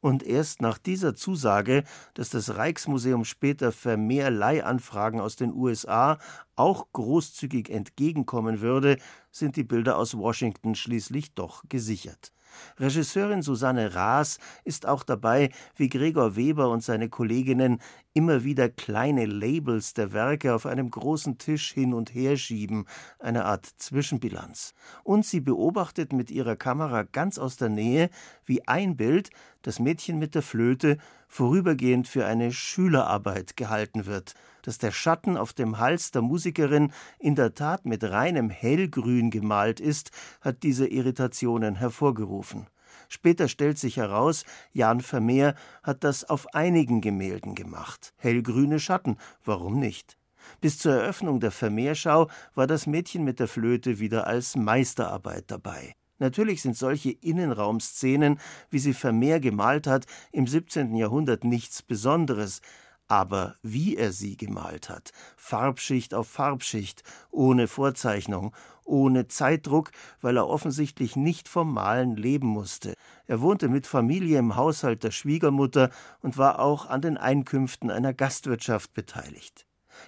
Und 0.00 0.22
erst 0.22 0.62
nach 0.62 0.78
dieser 0.78 1.16
Zusage, 1.16 1.82
dass 2.14 2.30
das 2.30 2.56
Rijksmuseum 2.56 3.24
später 3.24 3.72
Vermehr 3.72 4.30
Leihanfragen 4.30 5.20
aus 5.20 5.34
den 5.36 5.52
USA 5.52 6.18
auch 6.56 6.86
großzügig 6.92 7.70
entgegenkommen 7.70 8.60
würde, 8.60 8.98
sind 9.30 9.56
die 9.56 9.64
Bilder 9.64 9.98
aus 9.98 10.16
Washington 10.16 10.74
schließlich 10.74 11.34
doch 11.34 11.62
gesichert. 11.68 12.32
Regisseurin 12.78 13.42
Susanne 13.42 13.94
Raas 13.94 14.38
ist 14.64 14.86
auch 14.86 15.02
dabei, 15.02 15.50
wie 15.76 15.88
Gregor 15.88 16.36
Weber 16.36 16.70
und 16.70 16.82
seine 16.82 17.08
Kolleginnen 17.08 17.80
immer 18.14 18.44
wieder 18.44 18.68
kleine 18.68 19.26
Labels 19.26 19.94
der 19.94 20.12
Werke 20.12 20.54
auf 20.54 20.66
einem 20.66 20.90
großen 20.90 21.38
Tisch 21.38 21.72
hin 21.72 21.92
und 21.92 22.14
her 22.14 22.36
schieben, 22.36 22.86
eine 23.18 23.44
Art 23.44 23.66
Zwischenbilanz. 23.76 24.74
Und 25.04 25.26
sie 25.26 25.40
beobachtet 25.40 26.12
mit 26.12 26.30
ihrer 26.30 26.56
Kamera 26.56 27.02
ganz 27.02 27.38
aus 27.38 27.56
der 27.56 27.68
Nähe, 27.68 28.10
wie 28.44 28.66
ein 28.66 28.96
Bild, 28.96 29.30
das 29.62 29.78
Mädchen 29.78 30.18
mit 30.18 30.34
der 30.34 30.42
Flöte, 30.42 30.98
vorübergehend 31.28 32.08
für 32.08 32.26
eine 32.26 32.52
Schülerarbeit 32.52 33.56
gehalten 33.56 34.06
wird, 34.06 34.34
dass 34.62 34.78
der 34.78 34.92
Schatten 34.92 35.36
auf 35.36 35.52
dem 35.52 35.78
Hals 35.78 36.10
der 36.10 36.22
Musikerin 36.22 36.92
in 37.18 37.34
der 37.34 37.54
Tat 37.54 37.86
mit 37.86 38.04
reinem 38.04 38.50
Hellgrün 38.50 39.30
gemalt 39.30 39.80
ist, 39.80 40.10
hat 40.40 40.62
diese 40.62 40.86
Irritationen 40.86 41.76
hervorgerufen. 41.76 42.66
Später 43.08 43.48
stellt 43.48 43.78
sich 43.78 43.96
heraus, 43.96 44.44
Jan 44.72 45.00
Vermeer 45.00 45.54
hat 45.82 46.02
das 46.04 46.24
auf 46.24 46.54
einigen 46.54 47.00
Gemälden 47.00 47.54
gemacht. 47.54 48.12
Hellgrüne 48.16 48.80
Schatten, 48.80 49.16
warum 49.44 49.78
nicht? 49.78 50.18
Bis 50.60 50.78
zur 50.78 50.94
Eröffnung 50.94 51.40
der 51.40 51.50
Vermeerschau 51.50 52.28
war 52.54 52.66
das 52.66 52.86
Mädchen 52.86 53.24
mit 53.24 53.40
der 53.40 53.48
Flöte 53.48 53.98
wieder 53.98 54.26
als 54.26 54.56
Meisterarbeit 54.56 55.44
dabei. 55.48 55.94
Natürlich 56.18 56.62
sind 56.62 56.76
solche 56.76 57.10
Innenraumszenen, 57.10 58.38
wie 58.70 58.78
sie 58.78 58.94
Vermeer 58.94 59.40
gemalt 59.40 59.86
hat, 59.86 60.06
im 60.32 60.46
17. 60.46 60.94
Jahrhundert 60.94 61.44
nichts 61.44 61.82
Besonderes, 61.82 62.60
aber 63.08 63.56
wie 63.62 63.96
er 63.96 64.12
sie 64.12 64.36
gemalt 64.36 64.88
hat, 64.88 65.12
Farbschicht 65.36 66.14
auf 66.14 66.28
Farbschicht, 66.28 67.02
ohne 67.30 67.68
Vorzeichnung, 67.68 68.54
ohne 68.84 69.28
Zeitdruck, 69.28 69.90
weil 70.20 70.36
er 70.36 70.48
offensichtlich 70.48 71.16
nicht 71.16 71.48
vom 71.48 71.72
Malen 71.72 72.16
leben 72.16 72.48
musste. 72.48 72.94
Er 73.26 73.40
wohnte 73.40 73.68
mit 73.68 73.86
Familie 73.86 74.38
im 74.38 74.56
Haushalt 74.56 75.02
der 75.02 75.10
Schwiegermutter 75.10 75.90
und 76.22 76.38
war 76.38 76.60
auch 76.60 76.86
an 76.86 77.02
den 77.02 77.16
Einkünften 77.16 77.90
einer 77.90 78.14
Gastwirtschaft 78.14 78.94
beteiligt. 78.94 79.65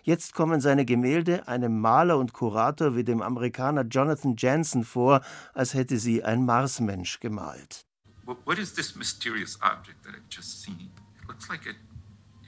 Jetzt 0.08 0.32
kommen 0.32 0.62
seine 0.62 0.86
Gemälde 0.86 1.46
einem 1.48 1.82
Maler 1.82 2.16
und 2.16 2.32
Kurator 2.32 2.96
wie 2.96 3.04
dem 3.04 3.20
Amerikaner 3.20 3.82
Jonathan 3.82 4.36
Jansen 4.38 4.82
vor, 4.82 5.20
als 5.52 5.74
hätte 5.74 5.98
sie 5.98 6.24
ein 6.24 6.46
Marsmensch 6.46 7.20
gemalt. 7.20 7.84
What 8.24 8.58
is 8.58 8.72
this 8.72 8.96
mysterious 8.96 9.58
object 9.60 10.02
that 10.04 10.14
I've 10.14 10.34
just 10.34 10.62
seen? 10.62 10.90
It 11.20 11.28
looks 11.28 11.50
like 11.50 11.66
it 11.66 11.76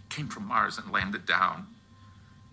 came 0.08 0.30
from 0.30 0.46
Mars 0.46 0.78
and 0.78 0.90
landed 0.90 1.28
down. 1.28 1.66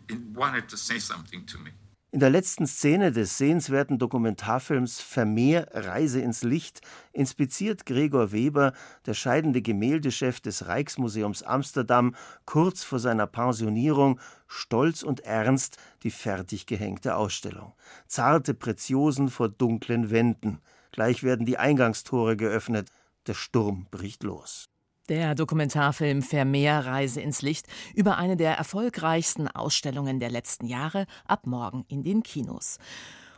It 0.09 0.17
wanted 0.35 0.67
to 0.67 0.75
say 0.75 0.99
something 0.99 1.45
to 1.45 1.57
me. 1.57 1.71
In 2.17 2.21
der 2.21 2.31
letzten 2.31 2.65
Szene 2.65 3.11
des 3.11 3.37
sehenswerten 3.37 3.99
Dokumentarfilms 3.99 4.99
Vermeer 4.99 5.67
Reise 5.71 6.19
ins 6.19 6.41
Licht 6.41 6.81
inspiziert 7.13 7.85
Gregor 7.85 8.31
Weber, 8.31 8.73
der 9.05 9.13
scheidende 9.13 9.61
Gemäldechef 9.61 10.39
des 10.39 10.67
Rijksmuseums 10.67 11.43
Amsterdam, 11.43 12.15
kurz 12.45 12.83
vor 12.83 12.97
seiner 12.97 13.27
Pensionierung 13.27 14.19
stolz 14.47 15.03
und 15.03 15.19
ernst 15.19 15.77
die 16.01 16.09
fertig 16.09 16.65
gehängte 16.65 17.15
Ausstellung. 17.15 17.73
Zarte 18.07 18.55
Preziosen 18.55 19.29
vor 19.29 19.49
dunklen 19.49 20.09
Wänden. 20.09 20.57
Gleich 20.91 21.21
werden 21.21 21.45
die 21.45 21.59
Eingangstore 21.59 22.35
geöffnet. 22.35 22.89
Der 23.27 23.35
Sturm 23.35 23.85
bricht 23.91 24.23
los. 24.23 24.71
Der 25.09 25.35
Dokumentarfilm 25.35 26.21
Vermeer 26.21 26.85
Reise 26.85 27.21
ins 27.21 27.41
Licht 27.41 27.65
über 27.95 28.17
eine 28.17 28.35
der 28.35 28.55
erfolgreichsten 28.55 29.47
Ausstellungen 29.47 30.19
der 30.19 30.29
letzten 30.29 30.65
Jahre 30.65 31.05
ab 31.25 31.47
morgen 31.47 31.85
in 31.87 32.03
den 32.03 32.23
Kinos. 32.23 32.77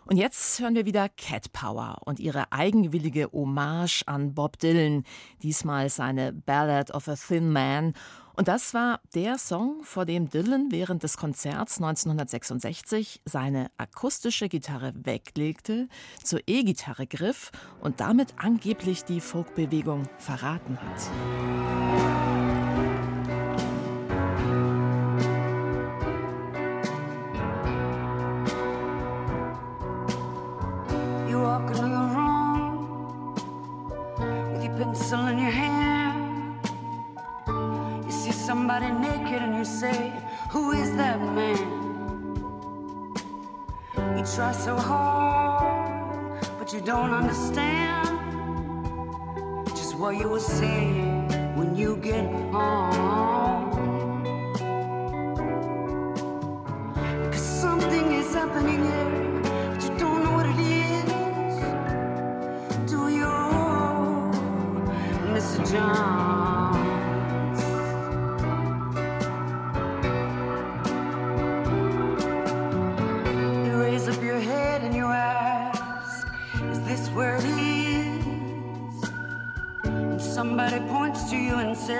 Und 0.07 0.17
jetzt 0.17 0.59
hören 0.59 0.73
wir 0.73 0.87
wieder 0.87 1.09
Cat 1.09 1.53
Power 1.53 1.97
und 2.05 2.19
ihre 2.19 2.51
eigenwillige 2.51 3.31
Hommage 3.31 4.01
an 4.07 4.33
Bob 4.33 4.57
Dylan, 4.57 5.03
diesmal 5.43 5.89
seine 5.89 6.33
Ballad 6.33 6.89
of 6.89 7.07
a 7.07 7.13
Thin 7.15 7.51
Man. 7.51 7.93
Und 8.39 8.47
das 8.47 8.73
war 8.73 9.01
der 9.15 9.37
Song, 9.37 9.83
vor 9.83 10.05
dem 10.05 10.29
Dylan 10.29 10.71
während 10.71 11.03
des 11.03 11.17
Konzerts 11.17 11.75
1966 11.75 13.19
seine 13.25 13.69
akustische 13.75 14.47
Gitarre 14.47 14.93
weglegte, 14.95 15.89
zur 16.23 16.39
E-Gitarre 16.47 17.05
griff 17.05 17.51
und 17.81 17.99
damit 17.99 18.35
angeblich 18.37 19.03
die 19.03 19.19
Folkbewegung 19.19 20.07
verraten 20.19 20.77
hat. 20.79 21.98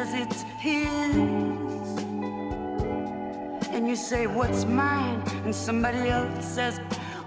Says 0.06 0.14
it's 0.14 0.42
his. 0.58 1.16
And 3.76 3.88
you 3.88 3.96
say, 3.96 4.28
What's 4.28 4.66
mine? 4.66 5.22
And 5.44 5.54
somebody 5.54 6.10
else 6.10 6.46
says, 6.46 6.80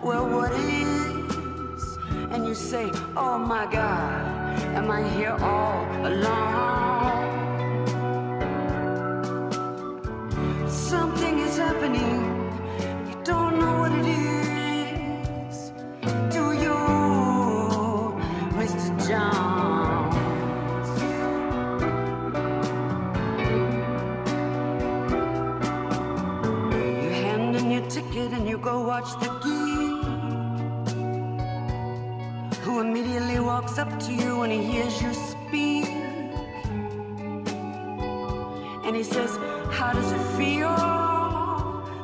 Well, 0.02 0.26
what 0.26 0.52
is? 0.52 1.98
And 2.32 2.46
you 2.46 2.54
say, 2.54 2.90
Oh 3.16 3.38
my 3.38 3.70
God. 3.70 4.58
Am 4.74 4.90
I 4.90 5.02
here 5.10 5.36
all 5.40 5.84
alone? 6.06 6.91
Who 32.62 32.80
immediately 32.80 33.40
walks 33.40 33.76
up 33.76 33.90
to 33.98 34.12
you 34.12 34.38
when 34.38 34.50
he 34.50 34.62
hears 34.62 35.02
you 35.02 35.12
speak. 35.12 35.86
And 38.84 38.94
he 38.94 39.02
says, 39.02 39.36
How 39.70 39.92
does 39.92 40.12
it 40.12 40.22
feel 40.36 40.76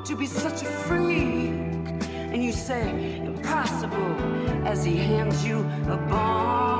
to 0.05 0.17
be 0.17 0.27
such 0.27 0.63
a 0.63 0.71
freak? 0.87 1.55
And 2.33 2.45
you 2.45 2.53
say, 2.53 3.21
Impossible, 3.25 4.15
as 4.67 4.85
he 4.85 4.97
hands 4.97 5.47
you 5.47 5.59
a 5.89 5.97
bone. 5.97 6.78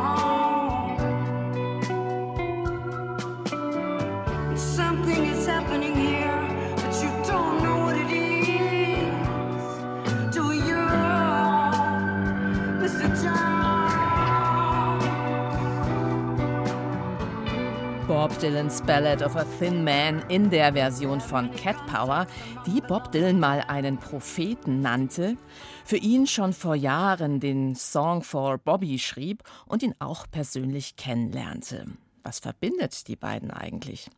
Dylans 18.41 18.83
Ballad 18.83 19.21
of 19.23 19.35
a 19.35 19.45
Thin 19.59 19.83
Man 19.83 20.23
in 20.29 20.49
der 20.49 20.73
Version 20.73 21.21
von 21.21 21.51
Cat 21.51 21.77
Power, 21.89 22.29
die 22.67 22.81
Bob 22.81 23.11
Dylan 23.11 23.41
mal 23.41 23.65
einen 23.67 23.99
Propheten 23.99 24.81
nannte, 24.81 25.37
für 25.85 25.97
ihn 25.97 26.29
schon 26.29 26.53
vor 26.53 26.77
Jahren 26.77 27.41
den 27.41 27.75
Song 27.75 28.23
for 28.23 28.59
Bobby 28.59 29.01
schrieb 29.01 29.43
und 29.67 29.83
ihn 29.83 29.95
auch 29.99 30.27
persönlich 30.31 30.95
kennenlernte. 30.95 31.87
Was 32.23 32.39
verbindet 32.39 33.09
die 33.09 33.17
beiden 33.17 33.51
eigentlich? 33.51 34.09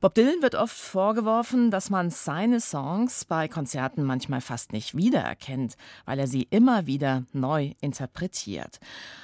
Bob 0.00 0.14
Dylan 0.14 0.40
wird 0.40 0.54
oft 0.54 0.74
vorgeworfen, 0.74 1.70
dass 1.70 1.90
man 1.90 2.08
seine 2.08 2.62
Songs 2.62 3.26
bei 3.26 3.48
Konzerten 3.48 4.02
manchmal 4.02 4.40
fast 4.40 4.72
nicht 4.72 4.96
wiedererkennt, 4.96 5.76
weil 6.06 6.18
er 6.18 6.26
sie 6.26 6.44
immer 6.44 6.86
wieder 6.86 7.24
neu 7.34 7.74
interpretiert. 7.82 8.80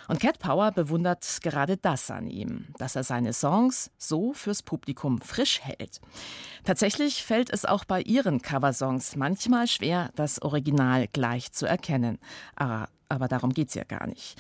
Und 0.06 0.20
Cat 0.20 0.38
Power 0.38 0.72
bewundert 0.72 1.38
gerade 1.42 1.78
das 1.78 2.10
an 2.10 2.26
ihm, 2.26 2.66
dass 2.76 2.94
er 2.94 3.04
seine 3.04 3.32
Songs 3.32 3.90
so 3.96 4.34
fürs 4.34 4.62
Publikum 4.62 5.18
frisch 5.22 5.62
hält. 5.62 6.02
Tatsächlich 6.62 7.24
fällt 7.24 7.48
es 7.48 7.64
auch 7.64 7.86
bei 7.86 8.02
ihren 8.02 8.42
Coversongs 8.42 9.16
manchmal 9.16 9.68
schwer, 9.68 10.10
das 10.14 10.42
Original 10.42 11.08
gleich 11.08 11.52
zu 11.52 11.64
erkennen. 11.64 12.18
Aber, 12.54 12.90
aber 13.08 13.28
darum 13.28 13.52
geht's 13.52 13.74
ja 13.74 13.84
gar 13.84 14.06
nicht. 14.06 14.36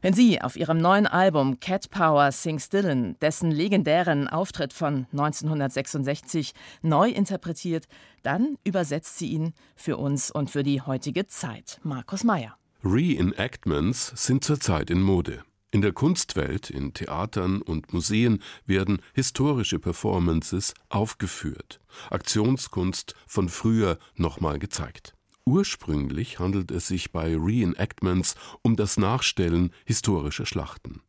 Wenn 0.00 0.14
sie 0.14 0.42
auf 0.42 0.56
ihrem 0.56 0.78
neuen 0.78 1.06
Album 1.06 1.60
Cat 1.60 1.90
Power 1.90 2.32
Sings 2.32 2.68
Dylan 2.68 3.16
dessen 3.20 3.52
legendären 3.52 4.28
Auftritt 4.28 4.72
von 4.72 5.06
1966 5.12 6.54
neu 6.82 7.08
interpretiert, 7.08 7.86
dann 8.22 8.58
übersetzt 8.64 9.18
sie 9.18 9.28
ihn 9.28 9.54
für 9.76 9.96
uns 9.96 10.30
und 10.30 10.50
für 10.50 10.64
die 10.64 10.80
heutige 10.80 11.28
Zeit. 11.28 11.78
Markus 11.84 12.24
Meyer. 12.24 12.56
Reenactments 12.84 14.12
sind 14.16 14.42
zurzeit 14.42 14.90
in 14.90 15.00
Mode. 15.00 15.44
In 15.70 15.80
der 15.80 15.92
Kunstwelt, 15.92 16.68
in 16.68 16.92
Theatern 16.92 17.62
und 17.62 17.94
Museen 17.94 18.42
werden 18.66 19.00
historische 19.14 19.78
Performances 19.78 20.74
aufgeführt, 20.90 21.80
Aktionskunst 22.10 23.14
von 23.26 23.48
früher 23.48 23.98
nochmal 24.16 24.58
gezeigt. 24.58 25.14
Ursprünglich 25.44 26.38
handelt 26.38 26.70
es 26.70 26.86
sich 26.86 27.10
bei 27.10 27.36
Reenactments 27.36 28.36
um 28.62 28.76
das 28.76 28.96
Nachstellen 28.96 29.72
historischer 29.84 30.46
Schlachten. 30.46 31.02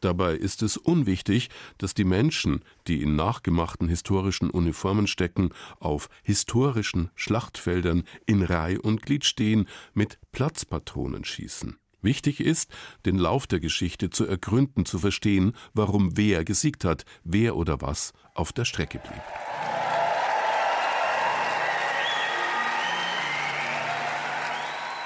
Dabei 0.00 0.34
ist 0.34 0.62
es 0.62 0.76
unwichtig, 0.76 1.48
dass 1.78 1.94
die 1.94 2.04
Menschen, 2.04 2.62
die 2.86 3.02
in 3.02 3.16
nachgemachten 3.16 3.88
historischen 3.88 4.50
Uniformen 4.50 5.06
stecken, 5.06 5.50
auf 5.80 6.08
historischen 6.22 7.10
Schlachtfeldern 7.14 8.04
in 8.26 8.42
Reih 8.42 8.78
und 8.78 9.02
Glied 9.02 9.24
stehen, 9.24 9.66
mit 9.94 10.18
Platzpatronen 10.32 11.24
schießen. 11.24 11.76
Wichtig 12.02 12.40
ist, 12.40 12.70
den 13.04 13.16
Lauf 13.16 13.46
der 13.46 13.58
Geschichte 13.58 14.10
zu 14.10 14.26
ergründen, 14.26 14.84
zu 14.84 14.98
verstehen, 14.98 15.54
warum 15.74 16.16
wer 16.16 16.44
gesiegt 16.44 16.84
hat, 16.84 17.04
wer 17.24 17.56
oder 17.56 17.80
was 17.80 18.12
auf 18.34 18.52
der 18.52 18.64
Strecke 18.64 18.98
blieb. 18.98 19.22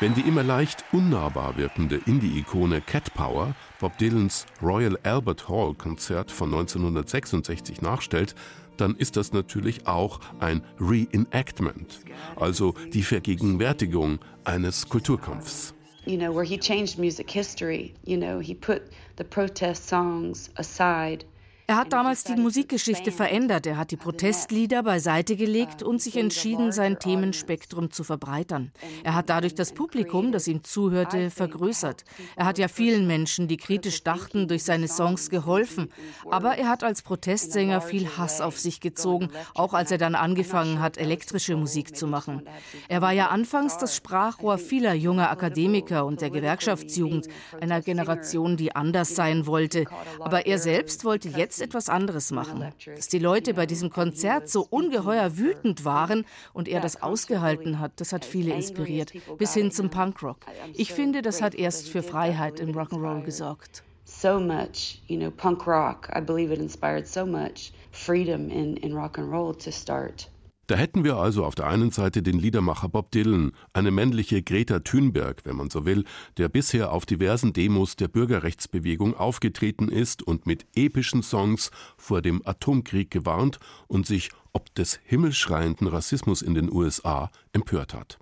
Wenn 0.01 0.15
die 0.15 0.23
immer 0.23 0.43
leicht 0.43 0.83
unnahbar 0.93 1.59
wirkende 1.59 2.01
Indie-Ikone 2.07 2.81
Cat 2.81 3.13
Power 3.13 3.55
Bob 3.81 3.99
Dylans 3.99 4.47
Royal 4.63 4.99
Albert 5.03 5.47
Hall 5.47 5.75
Konzert 5.75 6.31
von 6.31 6.55
1966 6.55 7.83
nachstellt, 7.83 8.35
dann 8.79 8.97
ist 8.97 9.19
das 9.19 9.35
natürlich 9.35 9.87
auch 9.87 10.21
ein 10.39 10.63
Reenactment, 10.81 12.01
also 12.37 12.75
die 12.95 13.03
Vergegenwärtigung 13.03 14.21
eines 14.45 14.89
Kulturkampfs. 14.89 15.75
You 16.07 16.17
know, 16.17 16.35
where 16.35 16.47
he 16.47 16.57
changed 16.57 16.99
music 16.99 17.31
history. 17.31 17.93
You 18.07 18.17
know, 18.17 18.41
he 18.41 18.55
put 18.55 18.81
the 19.19 19.25
protest 19.25 19.87
songs 19.87 20.51
aside 20.55 21.27
Er 21.71 21.77
hat 21.77 21.93
damals 21.93 22.25
die 22.25 22.35
Musikgeschichte 22.35 23.13
verändert. 23.13 23.65
Er 23.65 23.77
hat 23.77 23.93
die 23.93 23.97
Protestlieder 23.97 24.83
beiseite 24.83 25.37
gelegt 25.37 25.85
und 25.85 26.03
sich 26.03 26.17
entschieden, 26.17 26.73
sein 26.73 26.99
Themenspektrum 26.99 27.93
zu 27.93 28.03
verbreitern. 28.03 28.73
Er 29.05 29.15
hat 29.15 29.31
dadurch 29.31 29.55
das 29.55 29.73
Publikum, 29.73 30.33
das 30.33 30.49
ihm 30.49 30.65
zuhörte, 30.65 31.31
vergrößert. 31.31 32.03
Er 32.35 32.47
hat 32.47 32.59
ja 32.59 32.67
vielen 32.67 33.07
Menschen, 33.07 33.47
die 33.47 33.57
kritisch 33.57 34.03
dachten, 34.03 34.49
durch 34.49 34.65
seine 34.65 34.89
Songs 34.89 35.31
geholfen. 35.31 35.93
Aber 36.29 36.59
er 36.59 36.69
hat 36.69 36.83
als 36.83 37.03
Protestsänger 37.03 37.81
viel 37.81 38.17
Hass 38.19 38.41
auf 38.41 38.59
sich 38.59 38.81
gezogen, 38.81 39.29
auch 39.55 39.73
als 39.73 39.93
er 39.93 39.99
dann 39.99 40.17
angefangen 40.17 40.81
hat, 40.81 40.99
elektrische 40.99 41.55
Musik 41.55 41.97
zu 41.97 42.09
machen. 42.09 42.43
Er 42.89 43.01
war 43.01 43.13
ja 43.13 43.29
anfangs 43.29 43.79
das 43.79 43.95
Sprachrohr 43.95 44.59
vieler 44.59 44.95
junger 44.95 45.31
Akademiker 45.31 46.05
und 46.05 46.21
der 46.21 46.31
Gewerkschaftsjugend, 46.31 47.29
einer 47.61 47.81
Generation, 47.81 48.57
die 48.57 48.75
anders 48.75 49.15
sein 49.15 49.47
wollte. 49.47 49.85
Aber 50.19 50.47
er 50.47 50.59
selbst 50.59 51.05
wollte 51.05 51.29
jetzt 51.29 51.60
etwas 51.61 51.89
anderes 51.89 52.31
machen. 52.31 52.73
Dass 52.87 53.09
die 53.09 53.19
Leute 53.19 53.55
bei 53.55 53.67
diesem 53.67 53.91
Konzert 53.91 54.49
so 54.49 54.67
ungeheuer 54.69 55.37
wütend 55.37 55.85
waren 55.85 56.25
und 56.53 56.69
er 56.69 56.81
das 56.81 57.03
ausgehalten 57.03 57.79
hat, 57.79 57.93
das 57.97 58.13
hat 58.13 58.25
viele 58.25 58.55
inspiriert, 58.55 59.13
bis 59.39 59.55
hin 59.55 59.71
zum 59.71 59.91
Punkrock. 59.91 60.39
Ich 60.75 60.93
finde, 60.93 61.23
das 61.23 61.43
hat 61.43 61.55
erst 61.55 61.89
für 61.89 62.03
Freiheit 62.03 62.61
im 62.61 62.73
Rock'n'Roll 62.73 63.23
gesorgt. 63.25 63.83
So 64.05 64.41
much, 64.41 65.01
you 65.07 65.17
know, 65.17 65.31
punk 65.31 65.67
rock. 65.67 66.11
I 66.15 66.21
believe 66.21 66.53
it 66.53 66.59
inspired 66.59 67.07
so 67.07 67.25
much 67.25 67.73
freedom 67.93 68.51
in, 68.51 68.77
in 68.79 68.93
rock 68.93 69.19
and 69.19 69.31
roll 69.31 69.55
to 69.55 69.71
start. 69.71 70.29
Da 70.71 70.77
hätten 70.77 71.03
wir 71.03 71.17
also 71.17 71.45
auf 71.45 71.57
der 71.57 71.67
einen 71.67 71.91
Seite 71.91 72.23
den 72.23 72.39
Liedermacher 72.39 72.89
Bob 72.89 73.11
Dylan, 73.11 73.51
eine 73.73 73.91
männliche 73.91 74.41
Greta 74.41 74.79
Thunberg, 74.79 75.45
wenn 75.45 75.57
man 75.57 75.69
so 75.69 75.85
will, 75.85 76.05
der 76.37 76.49
bisher 76.49 76.93
auf 76.93 77.07
diversen 77.07 77.53
Demos 77.53 77.97
der 77.97 78.07
Bürgerrechtsbewegung 78.07 79.17
aufgetreten 79.17 79.89
ist 79.89 80.23
und 80.23 80.47
mit 80.47 80.67
epischen 80.77 81.25
Songs 81.25 81.73
vor 81.97 82.23
dem 82.23 82.41
Atomkrieg 82.47 83.11
gewarnt 83.11 83.59
und 83.89 84.07
sich 84.07 84.31
ob 84.53 84.73
des 84.77 85.01
himmelschreienden 85.03 85.89
Rassismus 85.89 86.41
in 86.41 86.55
den 86.55 86.71
USA 86.71 87.33
empört 87.53 87.93
hat. 87.93 88.21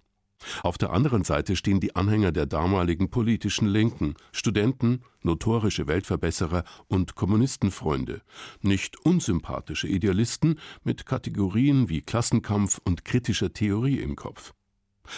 Auf 0.62 0.78
der 0.78 0.90
anderen 0.90 1.24
Seite 1.24 1.56
stehen 1.56 1.80
die 1.80 1.96
Anhänger 1.96 2.32
der 2.32 2.46
damaligen 2.46 3.10
politischen 3.10 3.66
Linken, 3.66 4.14
Studenten, 4.32 5.02
notorische 5.22 5.86
Weltverbesserer 5.88 6.64
und 6.86 7.14
Kommunistenfreunde, 7.14 8.22
nicht 8.62 8.98
unsympathische 9.04 9.88
Idealisten 9.88 10.58
mit 10.84 11.06
Kategorien 11.06 11.88
wie 11.88 12.02
Klassenkampf 12.02 12.80
und 12.84 13.04
kritischer 13.04 13.52
Theorie 13.52 13.98
im 13.98 14.16
Kopf. 14.16 14.54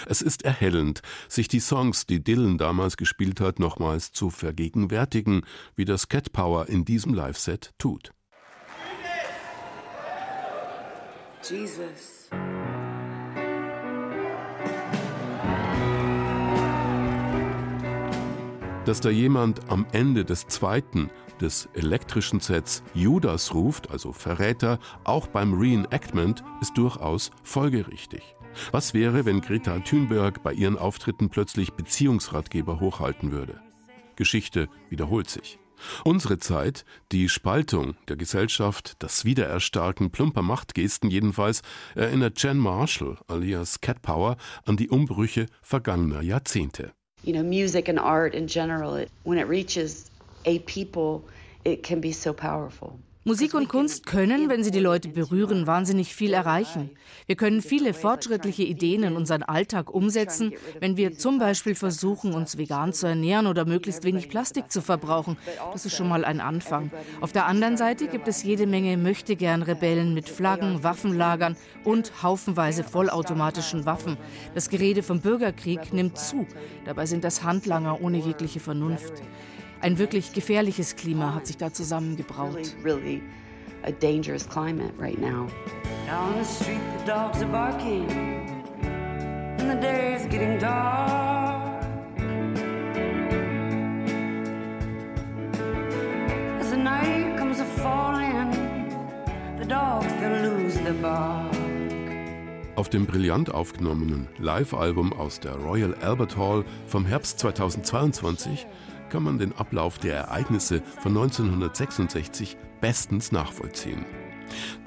Es 0.07 0.23
ist 0.23 0.45
erhellend, 0.45 1.03
sich 1.29 1.49
die 1.49 1.61
Songs, 1.61 2.07
die 2.07 2.23
Dylan 2.23 2.59
damals 2.59 2.97
gespielt 2.97 3.41
hat, 3.41 3.59
nochmals 3.59 4.13
zu 4.13 4.31
vergegenwärtigen, 4.31 5.43
wie 5.75 5.85
das 5.85 6.09
Cat 6.09 6.33
Power 6.33 6.69
in 6.69 6.85
diesem 6.85 7.13
Live-Set 7.13 7.75
tut. 7.79 8.13
Jesus. 11.43 12.29
Dass 18.87 19.01
da 19.01 19.11
jemand 19.11 19.71
am 19.71 19.87
Ende 19.93 20.25
des 20.25 20.47
zweiten, 20.47 21.11
des 21.39 21.69
elektrischen 21.75 22.41
Sets 22.41 22.83
Judas 22.95 23.53
ruft, 23.55 23.91
also 23.91 24.13
Verräter, 24.13 24.79
auch 25.05 25.27
beim 25.27 25.53
Reenactment, 25.53 26.43
ist 26.63 26.79
durchaus 26.79 27.31
folgerichtig. 27.43 28.23
Was 28.73 28.95
wäre, 28.95 29.27
wenn 29.27 29.43
Greta 29.43 29.79
Thunberg 29.81 30.43
bei 30.43 30.55
ihren 30.55 30.79
Auftritten 30.79 31.29
plötzlich 31.29 31.75
Beziehungsratgeber 31.75 32.81
hochhalten 32.81 33.33
würde? 33.33 33.61
Geschichte 34.17 34.69
wiederholt 34.89 35.29
sich. 35.29 35.59
Unsere 36.05 36.39
Zeit, 36.39 36.85
die 37.13 37.29
Spaltung 37.29 37.95
der 38.09 38.17
Gesellschaft, 38.17 38.97
das 38.99 39.25
Wiedererstarken 39.25 40.11
plumper 40.11 40.43
Machtgesten 40.43 41.11
jedenfalls, 41.11 41.63
erinnert 41.95 42.43
Jen 42.43 42.59
Marshall 42.59 43.19
alias 43.29 43.81
Cat 43.81 44.03
Power 44.03 44.37
an 44.65 44.77
die 44.77 44.89
Umbrüche 44.89 45.47
vergangener 45.63 46.23
Jahrzehnte 46.23 46.93
you 47.23 47.33
know, 47.33 47.43
music 47.43 47.89
and 47.89 47.99
art 47.99 48.35
in 48.35 48.47
general, 48.47 48.95
it, 48.97 49.11
when 49.23 49.39
it 49.39 49.49
reaches 49.49 50.11
a 50.45 50.59
people, 50.61 51.29
it 51.65 51.83
can 51.83 52.01
be 52.01 52.13
so 52.13 52.33
powerful. 52.33 52.99
Musik 53.23 53.53
und 53.53 53.69
Kunst 53.69 54.07
können, 54.07 54.49
wenn 54.49 54.65
sie 54.65 54.71
die 54.71 54.81
Leute 54.81 55.09
berühren, 55.09 55.67
wahnsinnig 55.67 56.15
viel 56.15 56.33
erreichen. 56.33 56.89
Wir 57.27 57.37
können 57.37 57.61
viele 57.61 57.93
fortschrittliche 57.93 58.63
Ideen 58.63 59.03
in 59.03 59.15
unseren 59.15 59.43
Alltag 59.43 59.93
umsetzen, 59.93 60.55
wenn 60.79 60.97
wir 60.97 61.19
zum 61.19 61.39
Beispiel 61.39 61.75
versuchen, 61.75 62.33
uns 62.33 62.57
vegan 62.57 62.95
zu 62.95 63.07
ernähren 63.07 63.47
oder 63.47 63.67
möglichst 63.67 64.05
wenig 64.05 64.31
Plastik 64.31 64.73
zu 64.73 64.81
verbrauchen. 64.81 65.37
Das 65.71 65.85
ist 65.85 65.95
schon 65.95 66.09
mal 66.09 66.25
ein 66.25 66.41
Anfang. 66.41 66.91
Auf 67.21 67.33
der 67.33 67.45
anderen 67.45 67.77
Seite 67.77 68.09
gibt 68.09 68.27
es 68.27 68.43
jede 68.43 68.67
Menge 68.67 68.97
Möchtegern-Rebellen 68.97 70.15
mit 70.15 70.31
Flaggen, 70.31 70.83
Waffenlagern 70.83 71.59
und 71.85 72.23
haufenweise 72.23 72.85
vollautomatischen 72.85 73.85
Waffen. 73.85 74.17
Das 74.55 74.71
Gerede 74.71 75.03
vom 75.03 75.21
Bürgerkrieg 75.21 75.93
nimmt 75.93 76.17
zu. 76.17 76.47
Dabei 76.87 77.05
sind 77.05 77.23
das 77.23 77.43
Handlanger 77.43 78.01
ohne 78.01 78.17
jegliche 78.17 78.61
Vernunft. 78.61 79.23
Ein 79.83 79.97
wirklich 79.97 80.35
gefährliches 80.35 80.95
Klima 80.95 81.35
hat 81.35 81.47
sich 81.47 81.57
da 81.57 81.73
zusammengebraut. 81.73 82.75
Really 82.85 83.23
a 83.83 83.91
dangerous 83.91 84.47
climate 84.47 84.93
right 84.99 85.19
now. 85.19 85.47
Down 86.07 86.39
the 86.39 86.45
street 86.45 86.81
the 86.99 87.11
dogs 87.11 87.41
are 87.41 87.51
barking 87.51 88.07
and 89.59 89.71
the 89.71 89.81
day 89.81 90.17
is 90.17 90.27
getting 90.29 90.59
dark. 90.59 91.83
As 96.61 96.71
the 96.71 96.77
night 96.77 97.39
comes 97.39 97.61
a 97.61 97.65
falling, 97.65 98.51
the 99.59 99.67
dogs 99.67 100.13
they 100.21 100.43
lose 100.43 100.75
their 100.83 100.93
bark. 101.01 101.57
Auf 102.77 102.89
dem 102.89 103.07
brillant 103.07 103.53
aufgenommenen 103.53 104.29
Live-Album 104.39 105.13
aus 105.13 105.41
der 105.41 105.55
Royal 105.55 105.95
Albert 106.03 106.37
Hall 106.37 106.65
vom 106.87 107.05
Herbst 107.05 107.39
2022 107.39 108.67
kann 109.11 109.25
man 109.25 109.39
den 109.39 109.53
Ablauf 109.53 109.99
der 109.99 110.15
Ereignisse 110.17 110.83
von 111.01 111.17
1966 111.17 112.57
bestens 112.81 113.33
nachvollziehen. 113.33 114.07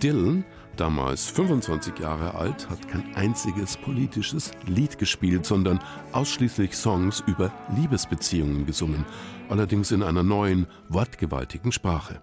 Dylan, 0.02 0.44
damals 0.76 1.28
25 1.28 2.00
Jahre 2.00 2.36
alt, 2.36 2.70
hat 2.70 2.88
kein 2.88 3.16
einziges 3.16 3.78
politisches 3.78 4.52
Lied 4.66 4.98
gespielt, 4.98 5.46
sondern 5.46 5.80
ausschließlich 6.12 6.76
Songs 6.76 7.24
über 7.28 7.54
Liebesbeziehungen 7.76 8.66
gesungen, 8.66 9.06
allerdings 9.50 9.92
in 9.92 10.04
einer 10.04 10.24
neuen, 10.24 10.68
wortgewaltigen 10.90 11.72
Sprache. 11.72 12.22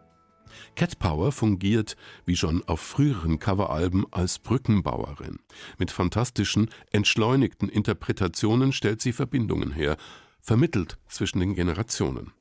Cat 0.74 0.98
Power 0.98 1.32
fungiert, 1.32 1.96
wie 2.26 2.36
schon 2.36 2.62
auf 2.66 2.80
früheren 2.80 3.38
Coveralben, 3.38 4.04
als 4.10 4.38
Brückenbauerin. 4.38 5.38
Mit 5.78 5.90
fantastischen, 5.90 6.70
entschleunigten 6.90 7.68
Interpretationen 7.68 8.72
stellt 8.72 9.00
sie 9.00 9.12
Verbindungen 9.12 9.72
her, 9.72 9.96
vermittelt 10.40 10.98
zwischen 11.08 11.40
den 11.40 11.54
Generationen. 11.54 12.32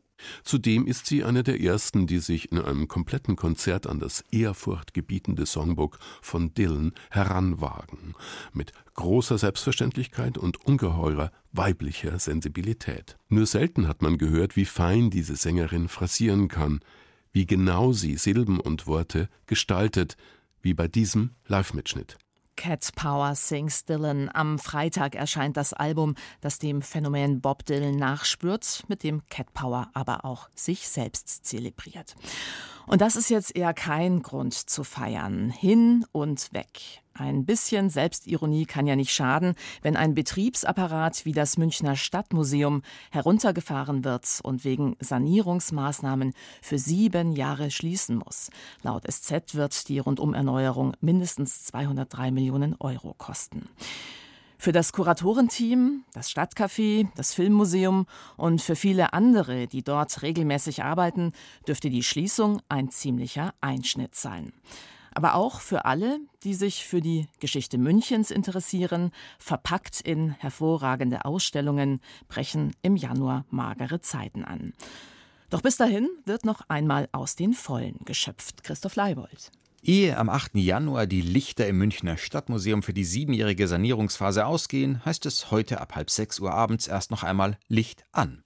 Zudem 0.43 0.85
ist 0.85 1.05
sie 1.05 1.23
eine 1.23 1.43
der 1.43 1.61
ersten, 1.61 2.07
die 2.07 2.19
sich 2.19 2.51
in 2.51 2.59
einem 2.59 2.87
kompletten 2.87 3.35
Konzert 3.35 3.87
an 3.87 3.99
das 3.99 4.23
ehrfurchtgebietende 4.31 5.45
Songbook 5.45 5.99
von 6.21 6.53
Dylan 6.53 6.93
heranwagen, 7.09 8.15
mit 8.53 8.73
großer 8.95 9.37
Selbstverständlichkeit 9.37 10.37
und 10.37 10.65
ungeheurer 10.65 11.31
weiblicher 11.51 12.19
Sensibilität. 12.19 13.17
Nur 13.29 13.45
selten 13.45 13.87
hat 13.87 14.01
man 14.01 14.17
gehört, 14.17 14.55
wie 14.55 14.65
fein 14.65 15.09
diese 15.09 15.35
Sängerin 15.35 15.87
phrasieren 15.87 16.47
kann, 16.47 16.81
wie 17.31 17.45
genau 17.45 17.93
sie 17.93 18.17
Silben 18.17 18.59
und 18.59 18.87
Worte 18.87 19.29
gestaltet, 19.45 20.17
wie 20.61 20.73
bei 20.73 20.87
diesem 20.87 21.31
Live-Mitschnitt. 21.47 22.17
Cat 22.59 22.89
Power 22.93 23.35
Sings 23.35 23.85
Dylan. 23.85 24.29
Am 24.33 24.59
Freitag 24.59 25.15
erscheint 25.15 25.55
das 25.55 25.71
Album, 25.71 26.15
das 26.41 26.59
dem 26.59 26.81
Phänomen 26.81 27.39
Bob 27.39 27.65
Dylan 27.65 27.95
nachspürt, 27.95 28.83
mit 28.89 29.01
dem 29.03 29.23
Cat 29.29 29.53
Power 29.53 29.89
aber 29.93 30.25
auch 30.25 30.49
sich 30.55 30.89
selbst 30.89 31.45
zelebriert. 31.45 32.17
Und 32.89 33.01
das 33.01 33.15
ist 33.15 33.29
jetzt 33.29 33.55
eher 33.55 33.75
kein 33.75 34.23
Grund 34.23 34.55
zu 34.55 34.83
feiern. 34.83 35.51
Hin 35.51 36.07
und 36.11 36.51
weg. 36.53 37.03
Ein 37.13 37.45
bisschen 37.45 37.91
Selbstironie 37.91 38.65
kann 38.65 38.87
ja 38.87 38.95
nicht 38.95 39.13
schaden, 39.13 39.53
wenn 39.83 39.95
ein 39.95 40.15
Betriebsapparat 40.15 41.23
wie 41.23 41.33
das 41.33 41.59
Münchner 41.59 41.95
Stadtmuseum 41.95 42.81
heruntergefahren 43.11 44.03
wird 44.03 44.39
und 44.41 44.63
wegen 44.63 44.95
Sanierungsmaßnahmen 45.01 46.33
für 46.63 46.79
sieben 46.79 47.33
Jahre 47.33 47.69
schließen 47.69 48.15
muss. 48.15 48.49
Laut 48.81 49.03
SZ 49.07 49.53
wird 49.53 49.87
die 49.87 49.99
Rundumerneuerung 49.99 50.93
mindestens 50.99 51.65
203 51.65 52.31
Millionen 52.31 52.75
Euro 52.79 53.13
kosten. 53.13 53.69
Für 54.61 54.73
das 54.73 54.91
Kuratorenteam, 54.91 56.03
das 56.11 56.29
Stadtcafé, 56.29 57.07
das 57.15 57.33
Filmmuseum 57.33 58.07
und 58.35 58.61
für 58.61 58.75
viele 58.75 59.13
andere, 59.13 59.67
die 59.67 59.83
dort 59.83 60.21
regelmäßig 60.21 60.83
arbeiten, 60.83 61.31
dürfte 61.65 61.89
die 61.89 62.03
Schließung 62.03 62.61
ein 62.67 62.89
ziemlicher 62.89 63.53
Einschnitt 63.61 64.15
sein. 64.15 64.51
Aber 65.13 65.35
auch 65.35 65.61
für 65.61 65.85
alle, 65.85 66.19
die 66.43 66.53
sich 66.53 66.85
für 66.85 66.99
die 66.99 67.27
Geschichte 67.39 67.77
Münchens 67.77 68.31
interessieren, 68.31 69.11
verpackt 69.37 70.01
in 70.01 70.31
hervorragende 70.31 71.23
Ausstellungen, 71.23 72.01
brechen 72.27 72.75
im 72.81 72.97
Januar 72.97 73.45
magere 73.49 74.01
Zeiten 74.01 74.43
an. 74.43 74.73
Doch 75.49 75.61
bis 75.61 75.77
dahin 75.77 76.09
wird 76.25 76.43
noch 76.43 76.67
einmal 76.67 77.07
aus 77.13 77.37
den 77.37 77.53
Vollen 77.53 77.99
geschöpft. 78.03 78.65
Christoph 78.65 78.97
Leibold. 78.97 79.51
Ehe 79.81 80.17
am 80.17 80.29
8. 80.29 80.55
Januar 80.55 81.07
die 81.07 81.21
Lichter 81.21 81.67
im 81.67 81.77
Münchner 81.77 82.17
Stadtmuseum 82.17 82.83
für 82.83 82.93
die 82.93 83.05
siebenjährige 83.05 83.67
Sanierungsphase 83.67 84.45
ausgehen, 84.45 85.03
heißt 85.05 85.25
es 85.25 85.51
heute 85.51 85.79
ab 85.79 85.95
halb 85.95 86.09
sechs 86.09 86.39
Uhr 86.39 86.53
abends 86.53 86.87
erst 86.87 87.11
noch 87.11 87.23
einmal 87.23 87.57
Licht 87.67 88.03
an. 88.11 88.43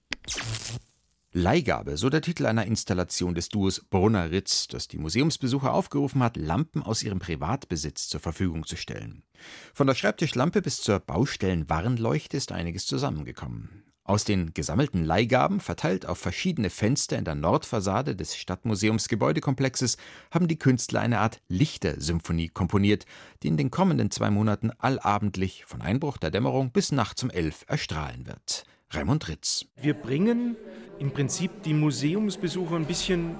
Leihgabe, 1.32 1.96
so 1.96 2.10
der 2.10 2.22
Titel 2.22 2.46
einer 2.46 2.64
Installation 2.64 3.34
des 3.34 3.48
Duos 3.48 3.80
Brunner-Ritz, 3.90 4.68
das 4.68 4.86
die 4.86 4.98
Museumsbesucher 4.98 5.72
aufgerufen 5.72 6.22
hat, 6.22 6.36
Lampen 6.36 6.80
aus 6.80 7.02
ihrem 7.02 7.18
Privatbesitz 7.18 8.08
zur 8.08 8.20
Verfügung 8.20 8.64
zu 8.64 8.76
stellen. 8.76 9.24
Von 9.72 9.88
der 9.88 9.96
Schreibtischlampe 9.96 10.62
bis 10.62 10.80
zur 10.80 11.00
Baustellenwarnleuchte 11.00 12.36
ist 12.36 12.52
einiges 12.52 12.86
zusammengekommen. 12.86 13.82
Aus 14.06 14.24
den 14.24 14.52
gesammelten 14.52 15.02
Leihgaben, 15.02 15.60
verteilt 15.60 16.04
auf 16.04 16.18
verschiedene 16.18 16.68
Fenster 16.68 17.16
in 17.16 17.24
der 17.24 17.34
Nordfassade 17.34 18.14
des 18.14 18.36
Stadtmuseums 18.36 19.08
Gebäudekomplexes, 19.08 19.96
haben 20.30 20.46
die 20.46 20.58
Künstler 20.58 21.00
eine 21.00 21.20
Art 21.20 21.40
Lichtersymphonie 21.48 22.50
komponiert, 22.50 23.06
die 23.42 23.48
in 23.48 23.56
den 23.56 23.70
kommenden 23.70 24.10
zwei 24.10 24.28
Monaten 24.28 24.72
allabendlich 24.76 25.64
von 25.64 25.80
Einbruch 25.80 26.18
der 26.18 26.30
Dämmerung 26.30 26.70
bis 26.70 26.92
nachts 26.92 27.22
um 27.22 27.30
elf 27.30 27.64
erstrahlen 27.66 28.26
wird. 28.26 28.66
Raimund 28.90 29.26
Ritz. 29.28 29.64
Wir 29.80 29.94
bringen 29.94 30.56
im 30.98 31.10
Prinzip 31.10 31.62
die 31.62 31.74
Museumsbesucher 31.74 32.76
ein 32.76 32.84
bisschen 32.84 33.36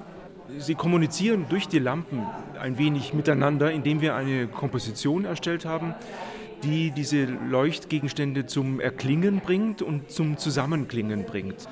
Sie 0.59 0.75
kommunizieren 0.75 1.45
durch 1.49 1.67
die 1.67 1.79
Lampen 1.79 2.23
ein 2.59 2.77
wenig 2.77 3.13
miteinander, 3.13 3.71
indem 3.71 4.01
wir 4.01 4.15
eine 4.15 4.47
Komposition 4.47 5.25
erstellt 5.25 5.65
haben, 5.65 5.95
die 6.65 6.89
diese 6.89 7.25
Leuchtgegenstände 7.25 8.47
zum 8.47 8.79
Erklingen 8.79 9.39
bringt 9.39 9.83
und 9.83 10.09
zum 10.09 10.37
Zusammenklingen 10.37 11.23
bringt. 11.23 11.67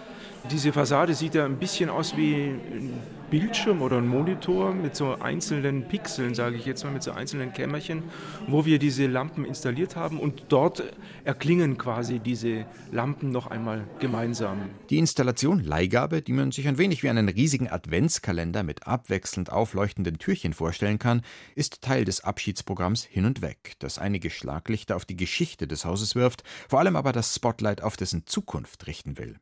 Diese 0.51 0.73
Fassade 0.73 1.13
sieht 1.15 1.35
ja 1.35 1.45
ein 1.45 1.57
bisschen 1.57 1.89
aus 1.89 2.17
wie 2.17 2.33
ein 2.35 2.93
Bildschirm 3.31 3.81
oder 3.81 3.97
ein 3.97 4.07
Monitor 4.07 4.73
mit 4.73 4.95
so 4.95 5.15
einzelnen 5.15 5.87
Pixeln, 5.87 6.35
sage 6.35 6.57
ich 6.57 6.65
jetzt 6.65 6.83
mal, 6.83 6.91
mit 6.91 7.01
so 7.01 7.11
einzelnen 7.11 7.53
Kämmerchen, 7.53 8.03
wo 8.47 8.65
wir 8.65 8.77
diese 8.77 9.07
Lampen 9.07 9.45
installiert 9.45 9.95
haben 9.95 10.19
und 10.19 10.45
dort 10.49 10.83
erklingen 11.23 11.77
quasi 11.77 12.19
diese 12.19 12.65
Lampen 12.91 13.31
noch 13.31 13.47
einmal 13.47 13.87
gemeinsam. 13.99 14.69
Die 14.89 14.99
Installation 14.99 15.63
Leihgabe, 15.63 16.21
die 16.21 16.33
man 16.33 16.51
sich 16.51 16.67
ein 16.67 16.77
wenig 16.77 17.01
wie 17.01 17.09
einen 17.09 17.29
riesigen 17.29 17.69
Adventskalender 17.69 18.61
mit 18.61 18.85
abwechselnd 18.85 19.51
aufleuchtenden 19.51 20.19
Türchen 20.19 20.53
vorstellen 20.53 20.99
kann, 20.99 21.21
ist 21.55 21.81
Teil 21.81 22.05
des 22.05 22.23
Abschiedsprogramms 22.23 23.03
Hin 23.05 23.25
und 23.25 23.41
Weg, 23.41 23.73
das 23.79 23.97
einige 23.97 24.29
Schlaglichter 24.29 24.95
auf 24.95 25.05
die 25.05 25.17
Geschichte 25.17 25.67
des 25.67 25.85
Hauses 25.85 26.15
wirft, 26.15 26.43
vor 26.69 26.79
allem 26.79 26.95
aber 26.95 27.13
das 27.13 27.33
Spotlight 27.33 27.81
auf 27.81 27.97
dessen 27.97 28.27
Zukunft 28.27 28.85
richten 28.85 29.17
will. 29.17 29.37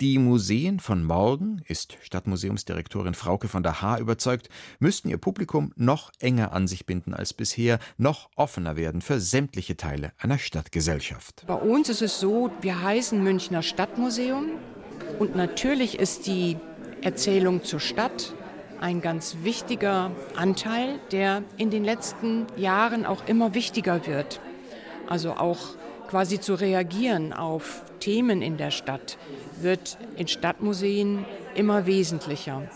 Die 0.00 0.18
Museen 0.18 0.80
von 0.80 1.04
morgen, 1.04 1.62
ist 1.66 1.98
Stadtmuseumsdirektorin 2.00 3.14
Frauke 3.14 3.48
von 3.48 3.62
der 3.62 3.82
Haar 3.82 3.98
überzeugt, 4.00 4.48
müssten 4.78 5.08
ihr 5.08 5.18
Publikum 5.18 5.72
noch 5.76 6.10
enger 6.20 6.52
an 6.52 6.66
sich 6.66 6.86
binden 6.86 7.12
als 7.12 7.34
bisher, 7.34 7.78
noch 7.98 8.30
offener 8.36 8.76
werden 8.76 9.02
für 9.02 9.20
sämtliche 9.20 9.76
Teile 9.76 10.12
einer 10.18 10.38
Stadtgesellschaft. 10.38 11.44
Bei 11.46 11.54
uns 11.54 11.88
ist 11.88 12.02
es 12.02 12.20
so, 12.20 12.50
wir 12.60 12.82
heißen 12.82 13.22
Münchner 13.22 13.62
Stadtmuseum 13.62 14.46
und 15.18 15.36
natürlich 15.36 15.98
ist 15.98 16.26
die 16.26 16.56
Erzählung 17.02 17.64
zur 17.64 17.80
Stadt 17.80 18.34
ein 18.80 19.02
ganz 19.02 19.38
wichtiger 19.42 20.10
Anteil, 20.34 20.98
der 21.12 21.42
in 21.58 21.70
den 21.70 21.84
letzten 21.84 22.46
Jahren 22.56 23.04
auch 23.04 23.26
immer 23.26 23.54
wichtiger 23.54 24.06
wird. 24.06 24.40
Also 25.06 25.32
auch 25.32 25.76
quasi 26.10 26.40
zu 26.40 26.54
reagieren 26.54 27.32
auf 27.32 27.84
Themen 28.00 28.42
in 28.42 28.56
der 28.56 28.72
Stadt 28.72 29.16
wird 29.60 29.96
in 30.16 30.26
Stadtmuseen 30.26 31.24
immer 31.54 31.86
wesentlicher. 31.86 32.68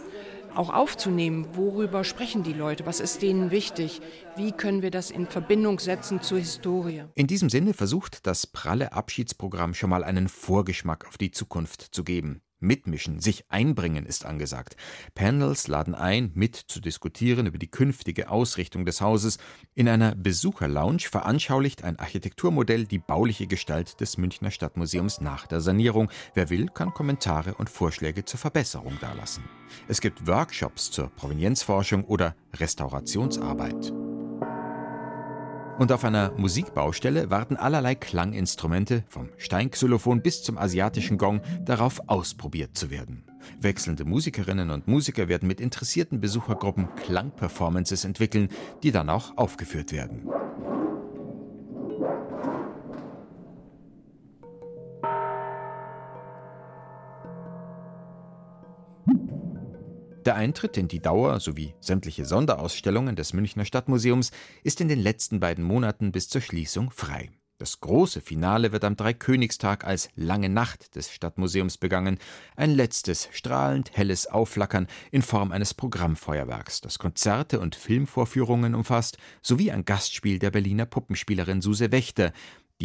Auch 0.55 0.73
aufzunehmen, 0.73 1.49
worüber 1.55 2.05
sprechen 2.05 2.45
die 2.45 2.53
Leute, 2.53 2.87
was 2.87 3.01
ist 3.01 3.23
denen 3.23 3.51
wichtig, 3.51 4.01
wie 4.37 4.53
können 4.53 4.83
wir 4.83 4.93
das 4.93 5.11
in 5.11 5.27
Verbindung 5.27 5.81
setzen 5.81 6.23
zur 6.23 6.39
Historie. 6.39 7.03
In 7.17 7.27
diesem 7.27 7.51
Sinne 7.51 7.75
versucht 7.75 8.25
das 8.25 8.47
pralle 8.47 8.93
Abschiedsprogramm 8.93 9.75
schon 9.75 9.91
mal 9.91 10.05
einen 10.05 10.29
Vorgeschmack 10.29 11.05
auf 11.09 11.19
die 11.19 11.33
Zukunft 11.33 11.83
zu 11.93 12.05
geben. 12.05 12.41
Mitmischen, 12.65 13.21
sich 13.21 13.45
einbringen 13.49 14.07
ist 14.07 14.27
angesagt. 14.27 14.77
Panels 15.15 15.69
laden 15.69 15.95
ein, 15.95 16.33
mit 16.35 16.57
zu 16.57 16.81
diskutieren 16.81 17.47
über 17.47 17.59
die 17.59 17.71
künftige 17.71 18.31
Ausrichtung 18.31 18.85
des 18.85 19.01
Hauses. 19.01 19.39
In 19.75 19.89
einer 19.89 20.15
Besucherlounge 20.15 21.01
veranschaulicht 21.01 21.85
ein 21.85 21.99
Architekturmodell 21.99 22.87
die 22.87 22.99
bauliche 22.99 23.47
Gestalt 23.47 24.01
des 24.01 24.19
Münchner 24.19 24.51
Stadtmuseums 24.51 25.21
nach 25.21 25.47
der 25.47 25.61
Sanierung. 25.61 26.11
Wer 26.35 26.51
will, 26.51 26.67
kann 26.67 26.93
Kommentare 26.93 27.55
und 27.55 27.71
Vorschläge 27.71 28.25
zur 28.25 28.41
Verbesserung 28.41 28.99
dalassen. 29.01 29.45
Es 29.89 30.01
gibt 30.01 30.27
Workshops 30.27 30.91
zur 30.91 31.09
Provenienzforschung 31.11 32.05
oder 32.05 32.35
Restaurationsarbeit. 32.55 34.04
Und 35.79 35.91
auf 35.91 36.05
einer 36.05 36.31
Musikbaustelle 36.37 37.31
warten 37.31 37.57
allerlei 37.57 37.97
Klanginstrumente, 37.97 39.03
vom 39.09 39.29
Steinxylophon 39.39 40.23
bis 40.23 40.43
zum 40.43 40.57
asiatischen 40.57 41.19
Gong, 41.19 41.41
darauf 41.65 42.01
ausprobiert 42.09 42.77
zu 42.79 42.91
werden. 42.91 43.25
Wechselnde 43.61 44.05
Musikerinnen 44.05 44.71
und 44.71 44.87
Musiker 44.87 45.29
werden 45.29 45.49
mit 45.49 45.61
interessierten 45.61 46.21
Besuchergruppen 46.21 46.95
Klangperformances 46.95 48.05
entwickeln, 48.05 48.49
die 48.83 48.93
dann 48.93 49.11
auch 49.11 49.37
aufgeführt 49.37 49.91
werden. 49.93 50.29
Der 60.25 60.37
Eintritt 60.37 60.79
in 60.79 60.89
die 60.89 61.01
Dauer 61.01 61.39
sowie 61.39 61.75
sämtliche 61.81 62.25
Sonderausstellungen 62.25 63.15
des 63.15 63.35
Münchner 63.35 63.67
Stadtmuseums 63.67 64.31
ist 64.63 64.81
in 64.81 64.89
den 64.89 64.99
letzten 64.99 65.39
beiden 65.39 65.63
Monaten 65.63 66.13
bis 66.13 66.31
zur 66.31 66.41
Schließung 66.41 66.91
frei. 66.91 67.31
Das 67.59 67.81
große 67.81 68.23
Finale 68.23 68.73
wird 68.73 68.85
am 68.85 68.97
Dreikönigstag 68.97 69.85
als 69.85 70.09
Lange 70.17 70.49
Nacht 70.49 70.97
des 70.97 71.13
Stadtmuseums 71.13 71.77
begangen, 71.77 72.19
ein 72.57 72.71
letztes 72.71 73.29
strahlend 73.33 73.97
helles 73.97 74.27
Aufflackern 74.27 74.89
in 75.13 75.21
Form 75.23 75.53
eines 75.53 75.75
Programmfeuerwerks, 75.75 76.81
das 76.81 76.99
Konzerte 76.99 77.61
und 77.61 77.77
Filmvorführungen 77.77 78.75
umfasst, 78.75 79.19
sowie 79.43 79.71
ein 79.71 79.85
Gastspiel 79.85 80.39
der 80.39 80.51
Berliner 80.51 80.87
Puppenspielerin 80.87 81.61
Suse 81.61 81.93
Wächter, 81.93 82.33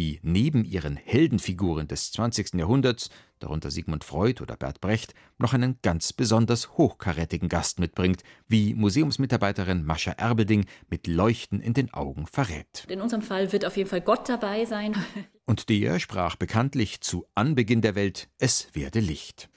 die 0.00 0.18
neben 0.22 0.64
ihren 0.64 0.96
Heldenfiguren 0.96 1.86
des 1.86 2.10
20. 2.12 2.54
Jahrhunderts, 2.54 3.10
darunter 3.38 3.70
Sigmund 3.70 4.02
Freud 4.02 4.42
oder 4.42 4.56
Bert 4.56 4.80
Brecht, 4.80 5.12
noch 5.36 5.52
einen 5.52 5.78
ganz 5.82 6.14
besonders 6.14 6.78
hochkarätigen 6.78 7.50
Gast 7.50 7.78
mitbringt, 7.78 8.22
wie 8.48 8.72
Museumsmitarbeiterin 8.72 9.84
Mascha 9.84 10.12
Erbelding 10.12 10.64
mit 10.88 11.06
Leuchten 11.06 11.60
in 11.60 11.74
den 11.74 11.92
Augen 11.92 12.26
verrät. 12.26 12.86
In 12.88 13.02
unserem 13.02 13.20
Fall 13.20 13.52
wird 13.52 13.66
auf 13.66 13.76
jeden 13.76 13.90
Fall 13.90 14.00
Gott 14.00 14.26
dabei 14.26 14.64
sein. 14.64 14.96
Und 15.44 15.68
der 15.68 16.00
sprach 16.00 16.36
bekanntlich 16.36 17.02
zu 17.02 17.26
Anbeginn 17.34 17.82
der 17.82 17.94
Welt, 17.94 18.30
es 18.38 18.68
werde 18.72 19.00
Licht. 19.00 19.50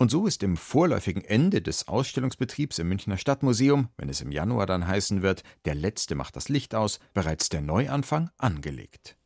Und 0.00 0.10
so 0.10 0.26
ist 0.26 0.42
im 0.42 0.56
vorläufigen 0.56 1.22
Ende 1.22 1.60
des 1.60 1.86
Ausstellungsbetriebs 1.86 2.78
im 2.78 2.88
Münchner 2.88 3.18
Stadtmuseum, 3.18 3.90
wenn 3.98 4.08
es 4.08 4.22
im 4.22 4.32
Januar 4.32 4.64
dann 4.64 4.88
heißen 4.88 5.20
wird, 5.20 5.42
der 5.66 5.74
Letzte 5.74 6.14
macht 6.14 6.36
das 6.36 6.48
Licht 6.48 6.74
aus, 6.74 7.00
bereits 7.12 7.50
der 7.50 7.60
Neuanfang 7.60 8.30
angelegt. 8.38 9.18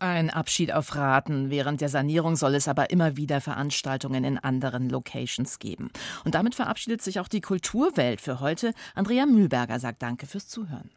Ein 0.00 0.30
Abschied 0.30 0.72
auf 0.72 0.96
Raten. 0.96 1.50
Während 1.50 1.80
der 1.80 1.90
Sanierung 1.90 2.34
soll 2.34 2.56
es 2.56 2.66
aber 2.66 2.90
immer 2.90 3.16
wieder 3.16 3.40
Veranstaltungen 3.40 4.24
in 4.24 4.36
anderen 4.36 4.90
Locations 4.90 5.60
geben. 5.60 5.92
Und 6.24 6.34
damit 6.34 6.56
verabschiedet 6.56 7.00
sich 7.00 7.20
auch 7.20 7.28
die 7.28 7.40
Kulturwelt 7.40 8.20
für 8.20 8.40
heute. 8.40 8.74
Andrea 8.96 9.26
Mühlberger 9.26 9.78
sagt 9.78 10.02
Danke 10.02 10.26
fürs 10.26 10.48
Zuhören. 10.48 10.90